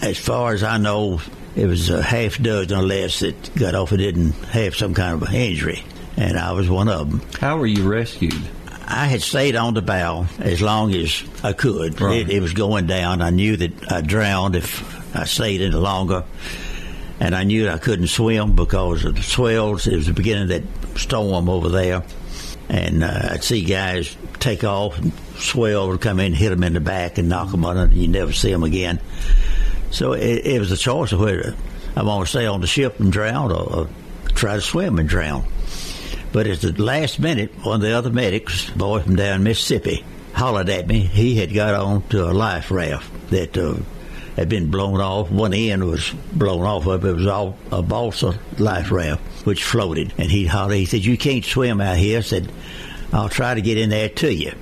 [0.00, 1.20] As far as I know,
[1.54, 5.12] it was a half dozen or less that got off and didn't have some kind
[5.12, 5.84] of an injury,
[6.16, 7.20] and I was one of them.
[7.38, 8.48] How were you rescued?
[8.86, 12.00] I had stayed on the bow as long as I could.
[12.00, 12.22] Right.
[12.22, 13.20] It, it was going down.
[13.20, 16.24] I knew that I'd drowned if I stayed any longer
[17.20, 19.86] and I knew I couldn't swim because of the swells.
[19.86, 22.02] It was the beginning of that storm over there,
[22.68, 26.72] and uh, I'd see guys take off, and swell would come in, hit them in
[26.72, 29.00] the back, and knock them under, and you never see them again.
[29.90, 31.54] So it, it was a choice of whether
[31.94, 33.88] I want to stay on the ship and drown or, or
[34.34, 35.44] try to swim and drown.
[36.32, 40.68] But at the last minute, one of the other medics, boy from down Mississippi, hollered
[40.70, 41.00] at me.
[41.00, 43.74] He had got on to a life raft that uh,
[44.40, 45.30] had been blown off.
[45.30, 47.08] One end was blown off of it.
[47.08, 50.14] It was all a balsa life raft which floated.
[50.16, 52.18] And he hollered, he said, You can't swim out here.
[52.18, 52.50] I said,
[53.12, 54.54] I'll try to get in there to you.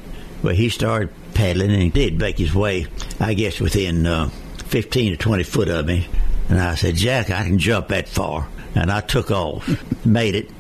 [0.43, 2.89] Well, he started paddling and he did make his way,
[3.21, 4.31] I guess, within uh,
[4.67, 6.09] 15 to 20 foot of me.
[6.49, 8.49] And I said, Jack, I can jump that far.
[8.75, 9.65] And I took off,
[10.05, 10.51] made it.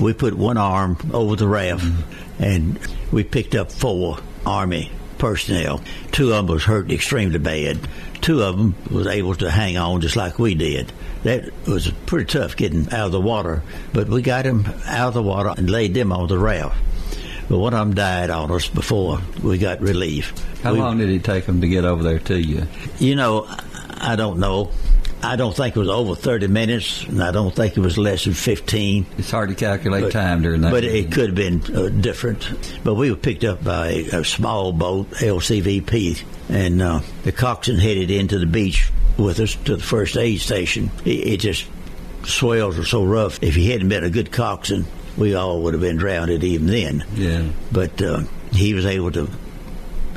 [0.00, 1.84] We put one arm over the raft
[2.40, 2.80] and
[3.12, 5.80] we picked up four Army personnel.
[6.10, 7.78] Two of them was hurt extremely bad.
[8.20, 10.92] Two of them was able to hang on just like we did.
[11.22, 13.62] That was pretty tough getting out of the water,
[13.92, 16.76] but we got them out of the water and laid them on the raft.
[17.48, 20.32] But one of them died on us before we got relief.
[20.62, 22.66] How we, long did it take them to get over there to you?
[22.98, 23.46] You know,
[24.00, 24.70] I don't know.
[25.22, 28.24] I don't think it was over 30 minutes, and I don't think it was less
[28.24, 29.06] than 15.
[29.18, 30.72] It's hard to calculate but, time during that.
[30.72, 32.50] But it could have been uh, different.
[32.84, 37.78] But we were picked up by a, a small boat, LCVP, and uh, the coxswain
[37.78, 40.90] headed into the beach with us to the first aid station.
[41.04, 41.66] It, it just
[42.24, 43.42] swells were so rough.
[43.42, 47.04] If he hadn't been a good coxswain, we all would have been drowned even then.
[47.14, 47.46] Yeah.
[47.70, 49.28] But uh, he was able to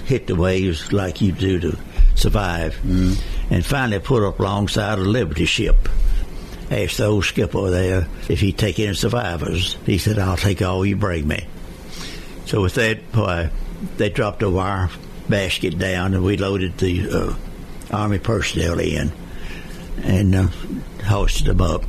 [0.06, 1.78] hit the waves like you do to
[2.16, 3.20] survive, mm.
[3.54, 5.88] And finally put up alongside a Liberty ship.
[6.72, 9.78] Asked the old skipper there if he'd take any survivors.
[9.86, 11.46] He said, "I'll take all you bring me."
[12.48, 13.52] So with that, boy,
[13.98, 14.90] they dropped a wire
[15.30, 17.36] basket down, and we loaded the uh,
[17.96, 19.12] army personnel in
[20.02, 20.48] and uh,
[21.06, 21.84] hoisted them up.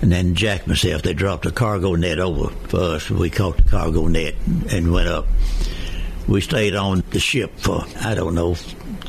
[0.00, 3.10] And then Jack myself, they dropped a cargo net over for us.
[3.10, 4.36] We caught the cargo net
[4.70, 5.26] and went up.
[6.26, 8.56] We stayed on the ship for, I don't know,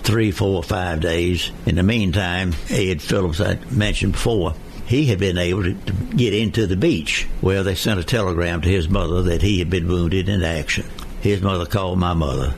[0.09, 1.51] three, four, five days.
[1.67, 4.55] In the meantime, Ed Phillips, I mentioned before,
[4.87, 7.27] he had been able to, to get into the beach.
[7.43, 10.87] Well, they sent a telegram to his mother that he had been wounded in action.
[11.21, 12.55] His mother called my mother.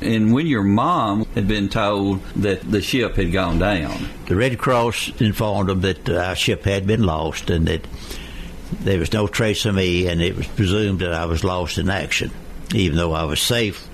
[0.00, 4.58] And when your mom had been told that the ship had gone down, the Red
[4.58, 7.86] Cross informed them that our ship had been lost and that
[8.80, 11.90] there was no trace of me, and it was presumed that I was lost in
[11.90, 12.30] action.
[12.74, 13.87] Even though I was safe,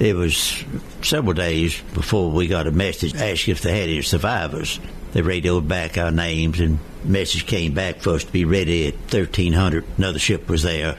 [0.00, 0.64] it was
[1.02, 4.80] several days before we got a message asking if they had any survivors.
[5.12, 8.94] They radioed back our names, and message came back for us to be ready at
[8.94, 9.84] 1300.
[9.98, 10.96] Another ship was there,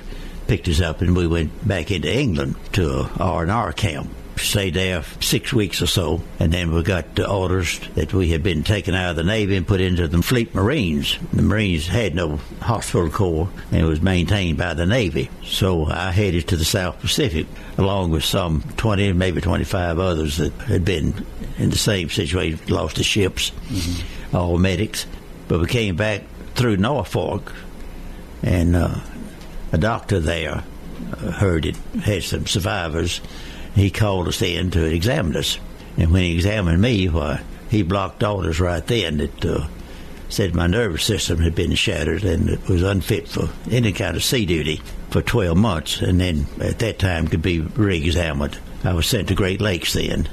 [0.48, 4.12] picked us up, and we went back into England to a R&R camp
[4.44, 8.44] stayed there six weeks or so, and then we got the orders that we had
[8.44, 11.18] been taken out of the Navy and put into the Fleet Marines.
[11.34, 15.30] The Marines had no hospital corps, and it was maintained by the Navy.
[15.44, 20.54] So I headed to the South Pacific, along with some 20, maybe 25 others that
[20.54, 21.26] had been
[21.58, 24.36] in the same situation, lost their ships, mm-hmm.
[24.36, 25.06] all medics.
[25.48, 26.24] But we came back
[26.56, 27.54] through Norfolk,
[28.44, 29.00] and uh,
[29.72, 30.64] a doctor there
[31.14, 33.22] uh, heard it had some survivors
[33.76, 35.58] he called us in to examine us.
[35.98, 39.68] And when he examined me, why, he blocked orders right then that uh,
[40.30, 44.24] said my nervous system had been shattered and it was unfit for any kind of
[44.24, 46.02] sea duty for 12 months.
[46.02, 48.58] And then at that time could be re-examined.
[48.84, 50.28] I was sent to Great Lakes then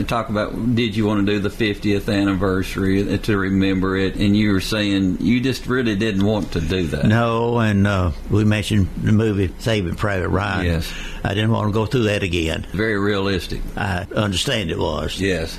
[0.00, 4.16] and talk about did you want to do the 50th anniversary to remember it?
[4.16, 7.04] And you were saying you just really didn't want to do that.
[7.04, 10.64] No and uh, we mentioned the movie saving private ryan.
[10.64, 10.90] Yes.
[11.22, 12.66] I didn't want to go through that again.
[12.72, 13.60] Very realistic.
[13.76, 15.20] I understand it was.
[15.20, 15.58] Yes.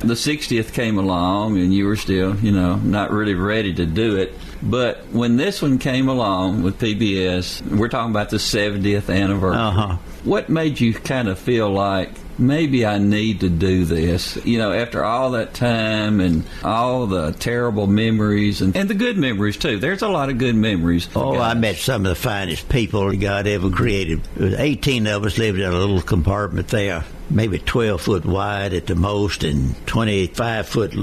[0.00, 4.16] The 60th came along and you were still you know not really ready to do
[4.16, 4.34] it.
[4.62, 9.58] But when this one came along with pbs we're talking about the 70th anniversary.
[9.58, 9.96] Uh-huh.
[10.24, 12.10] what made you kind of feel like
[12.40, 14.36] maybe I need to do this.
[14.44, 19.18] You know, after all that time and all the terrible memories and, and the good
[19.18, 19.78] memories too.
[19.78, 21.08] There's a lot of good memories.
[21.14, 24.22] Oh, I met some of the finest people God ever created.
[24.38, 28.94] 18 of us lived in a little compartment there, maybe 12 foot wide at the
[28.94, 30.94] most and 25 foot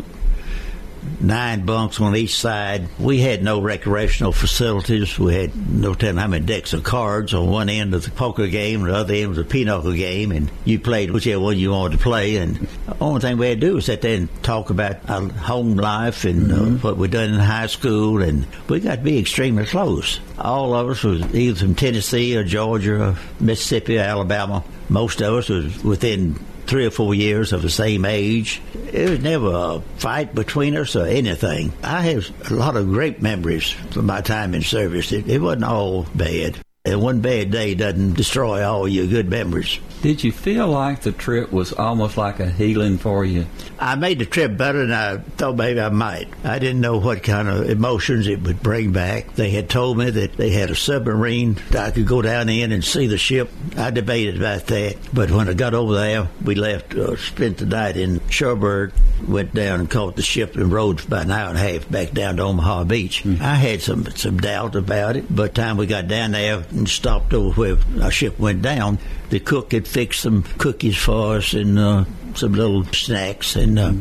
[1.19, 2.87] nine bunks on each side.
[2.99, 5.17] We had no recreational facilities.
[5.17, 8.47] We had no telling how many decks of cards on one end of the poker
[8.47, 11.97] game, the other end was a pinochle game, and you played whichever one you wanted
[11.97, 12.37] to play.
[12.37, 15.27] And the only thing we had to do was sit there and talk about our
[15.29, 16.75] home life and uh, mm-hmm.
[16.75, 20.19] uh, what we'd done in high school, and we got to be extremely close.
[20.37, 24.63] All of us was either from Tennessee or Georgia, or Mississippi, or Alabama.
[24.89, 28.61] Most of us was within three or four years of the same age.
[28.91, 31.73] It was never a fight between us or anything.
[31.83, 35.11] I have a lot of great memories from my time in service.
[35.11, 36.57] It, it wasn't all bad.
[36.87, 39.79] And one bad day doesn't destroy all your good memories.
[40.01, 43.47] Did you feel like the trip was almost like a healing for you?
[43.79, 46.27] I made the trip better than I thought maybe I might.
[46.43, 49.33] I didn't know what kind of emotions it would bring back.
[49.35, 52.71] They had told me that they had a submarine that I could go down in
[52.71, 53.49] and see the ship.
[53.75, 54.97] I debated about that.
[55.13, 58.93] But when I got over there, we left, uh, spent the night in Cherbourg,
[59.27, 61.89] went down and caught the ship and rode for about an hour and a half
[61.89, 63.23] back down to Omaha Beach.
[63.23, 63.43] Mm-hmm.
[63.43, 65.25] I had some, some doubt about it.
[65.29, 68.99] But time we got down there, and stopped over where our ship went down,
[69.29, 72.05] the cook had fixed some cookies for us and uh,
[72.35, 73.55] some little snacks.
[73.55, 73.93] And uh,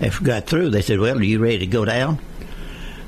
[0.00, 2.18] after we got through, they said, Well, are you ready to go down?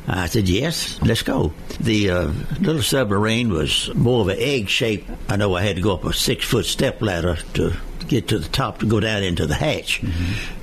[0.06, 1.52] I said, Yes, let's go.
[1.80, 5.06] The uh, little submarine was more of an egg shape.
[5.28, 7.74] I know I had to go up a six foot step ladder to
[8.08, 10.02] get to the top to go down into the hatch.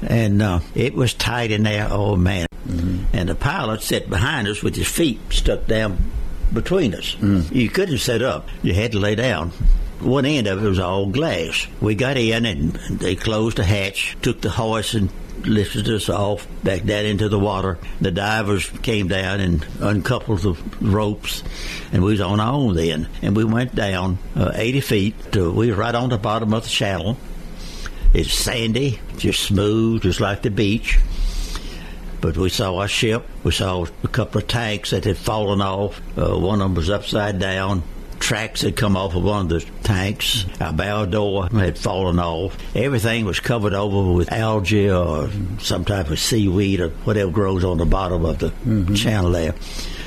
[0.02, 2.48] And uh, it was tight in there, oh man.
[3.14, 6.00] And the pilot sat behind us with his feet stuck down
[6.56, 7.16] between us.
[7.51, 9.51] You couldn't sit up, you had to lay down.
[9.99, 11.68] One end of it was all glass.
[11.80, 15.10] We got in and they closed the hatch, took the hoist and
[15.43, 17.78] lifted us off back down into the water.
[18.01, 21.43] The divers came down and uncoupled the ropes,
[21.91, 23.08] and we was on our own then.
[23.22, 25.32] And we went down uh, 80 feet.
[25.34, 27.18] To, we were right on the bottom of the channel.
[28.14, 30.99] It's sandy, just smooth, just like the beach.
[32.26, 33.24] But we saw a ship.
[33.44, 36.02] We saw a couple of tanks that had fallen off.
[36.18, 37.84] Uh, one of them was upside down.
[38.18, 40.44] Tracks had come off of one of the tanks.
[40.60, 42.58] Our bow door had fallen off.
[42.76, 47.78] Everything was covered over with algae or some type of seaweed or whatever grows on
[47.78, 48.52] the bottom of the
[48.96, 49.54] channel there.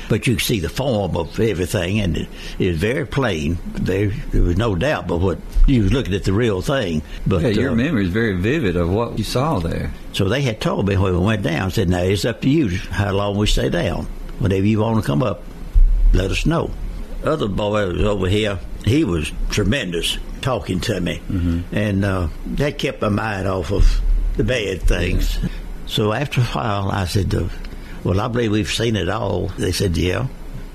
[0.09, 3.57] But you see the form of everything, and it, it was very plain.
[3.73, 5.37] There, there was no doubt, but what
[5.67, 7.01] you was looking at the real thing.
[7.25, 9.93] But yeah, your uh, memory is very vivid of what you saw there.
[10.11, 12.69] so they had told me when we went down, said, now it's up to you
[12.89, 14.05] how long we stay down.
[14.39, 15.43] Whenever you want to come up,
[16.13, 16.71] let us know.
[17.23, 21.21] Other boy was over here, he was tremendous talking to me.
[21.71, 24.01] And uh, that kept my mind off of
[24.37, 25.37] the bad things.
[25.85, 27.29] So after a while, I said,
[28.03, 29.47] well, I believe we've seen it all.
[29.57, 30.27] They said, yeah.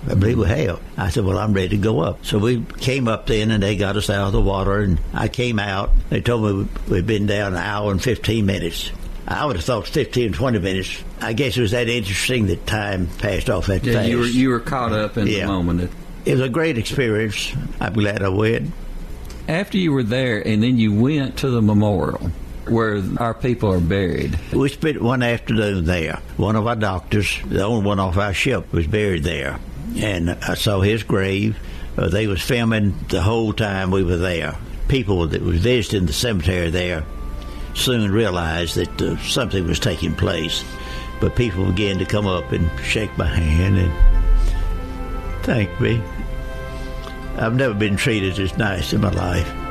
[0.09, 0.81] I believe we have.
[0.99, 2.27] I said, well, I'm ready to go up.
[2.27, 5.29] So we came up then and they got us out of the water and I
[5.29, 5.91] came out.
[6.11, 8.91] They told me we'd been down an hour and 15 minutes.
[9.27, 11.03] I would have thought 15, 20 minutes.
[11.22, 14.09] I guess it was that interesting that time passed off that Yeah, fast.
[14.11, 15.47] you were you were caught up in Yeah.
[15.47, 15.91] the moment.
[16.27, 17.55] It was a great experience.
[17.81, 18.72] I'm glad I went.
[19.49, 22.31] After you were there, and then you went to the memorial
[22.69, 24.39] where our people are buried.
[24.53, 26.21] We spent one afternoon there.
[26.37, 29.59] One of our doctors, the only one off our ship, was buried there,
[29.97, 31.59] and I saw his grave.
[31.97, 34.57] Uh, they was filming the whole time we were there.
[34.89, 37.05] People that was visiting the cemetery there
[37.75, 40.65] soon realized that uh, something was taking place.
[41.21, 46.03] But people began to come up and shake my hand and thank me.
[47.37, 49.64] I've never been treated as nice in my life.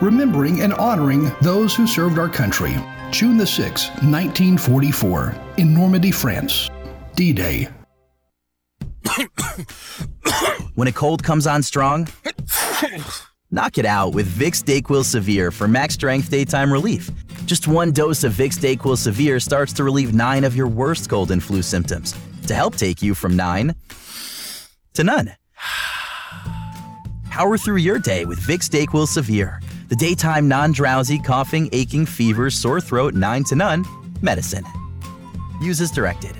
[0.00, 2.74] Remembering and honoring those who served our country.
[3.10, 6.70] June the 6th, 1944, in Normandy, France.
[7.14, 7.68] D Day.
[10.74, 12.08] When a cold comes on strong,
[13.50, 17.10] knock it out with Vicks Dayquil Severe for max strength daytime relief.
[17.44, 21.32] Just one dose of Vicks Dayquil Severe starts to relieve nine of your worst cold
[21.32, 22.14] and flu symptoms
[22.46, 23.74] to help take you from nine
[24.94, 25.32] to none.
[27.30, 29.60] Power through your day with Vicks Dayquil Severe,
[29.90, 33.84] the daytime non-drowsy, coughing, aching, fever, sore throat, nine to none
[34.22, 34.64] medicine.
[35.60, 36.32] Use as directed.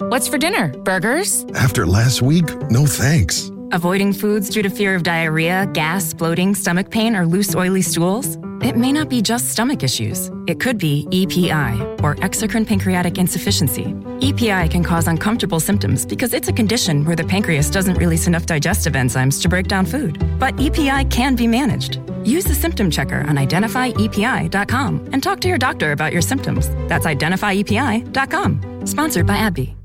[0.00, 0.68] What's for dinner?
[0.68, 1.44] Burgers?
[1.54, 3.50] After last week, no thanks.
[3.72, 8.38] Avoiding foods due to fear of diarrhea, gas, bloating, stomach pain, or loose, oily stools?
[8.62, 10.30] It may not be just stomach issues.
[10.46, 13.94] It could be EPI, or exocrine pancreatic insufficiency.
[14.20, 18.46] EPI can cause uncomfortable symptoms because it's a condition where the pancreas doesn't release enough
[18.46, 20.18] digestive enzymes to break down food.
[20.38, 22.00] But EPI can be managed.
[22.24, 26.68] Use the symptom checker on identifyepi.com and talk to your doctor about your symptoms.
[26.88, 28.86] That's identifyepi.com.
[28.86, 29.77] Sponsored by AbbVie.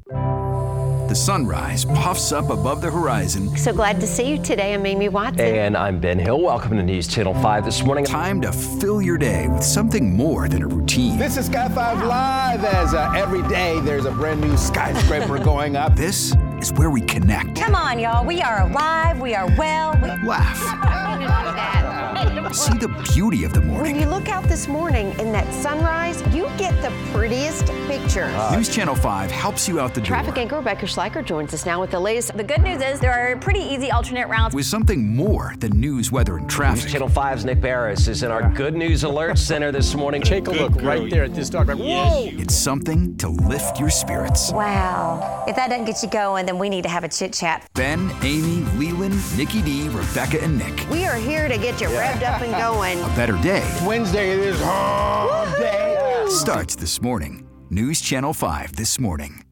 [1.14, 3.56] The sunrise puffs up above the horizon.
[3.56, 4.74] So glad to see you today.
[4.74, 5.46] I'm Amy Watson.
[5.46, 6.42] And I'm Ben Hill.
[6.42, 8.04] Welcome to News Channel 5 this morning.
[8.04, 11.20] Time to fill your day with something more than a routine.
[11.20, 15.76] This is Sky 5 Live as uh, every day there's a brand new skyscraper going
[15.76, 15.96] up.
[15.96, 18.26] This is where we connect, Come on, y'all.
[18.26, 19.22] We are alive.
[19.22, 19.94] We are well.
[20.02, 20.10] We-
[22.54, 23.94] see the beauty of the morning.
[23.94, 28.34] When you look out this morning in that sunrise, you get the prettiest pictures.
[28.34, 31.66] Uh, news Channel 5 helps you out the door Traffic anchor Rebecca Schleicher joins us
[31.66, 32.36] now with the latest.
[32.38, 34.54] The good news is there are pretty easy alternate routes.
[34.54, 36.84] with something more than news, weather, and traffic.
[36.84, 40.22] News Channel 5's Nick Beres is in our Good News Alert Center this morning.
[40.22, 41.70] Take a look right there at this dog.
[41.74, 42.26] Whoa!
[42.34, 44.52] It's something to lift your spirits.
[44.52, 45.46] Wow.
[45.48, 47.68] If that doesn't get you going, then we need to have a chit chat.
[47.74, 50.88] Ben, Amy, Leland, Nikki D, Rebecca, and Nick.
[50.90, 53.00] We are here to get you revved up and going.
[53.00, 56.26] A better day Wednesday it is hump day.
[56.28, 57.48] starts this morning.
[57.70, 59.44] News Channel 5 this morning.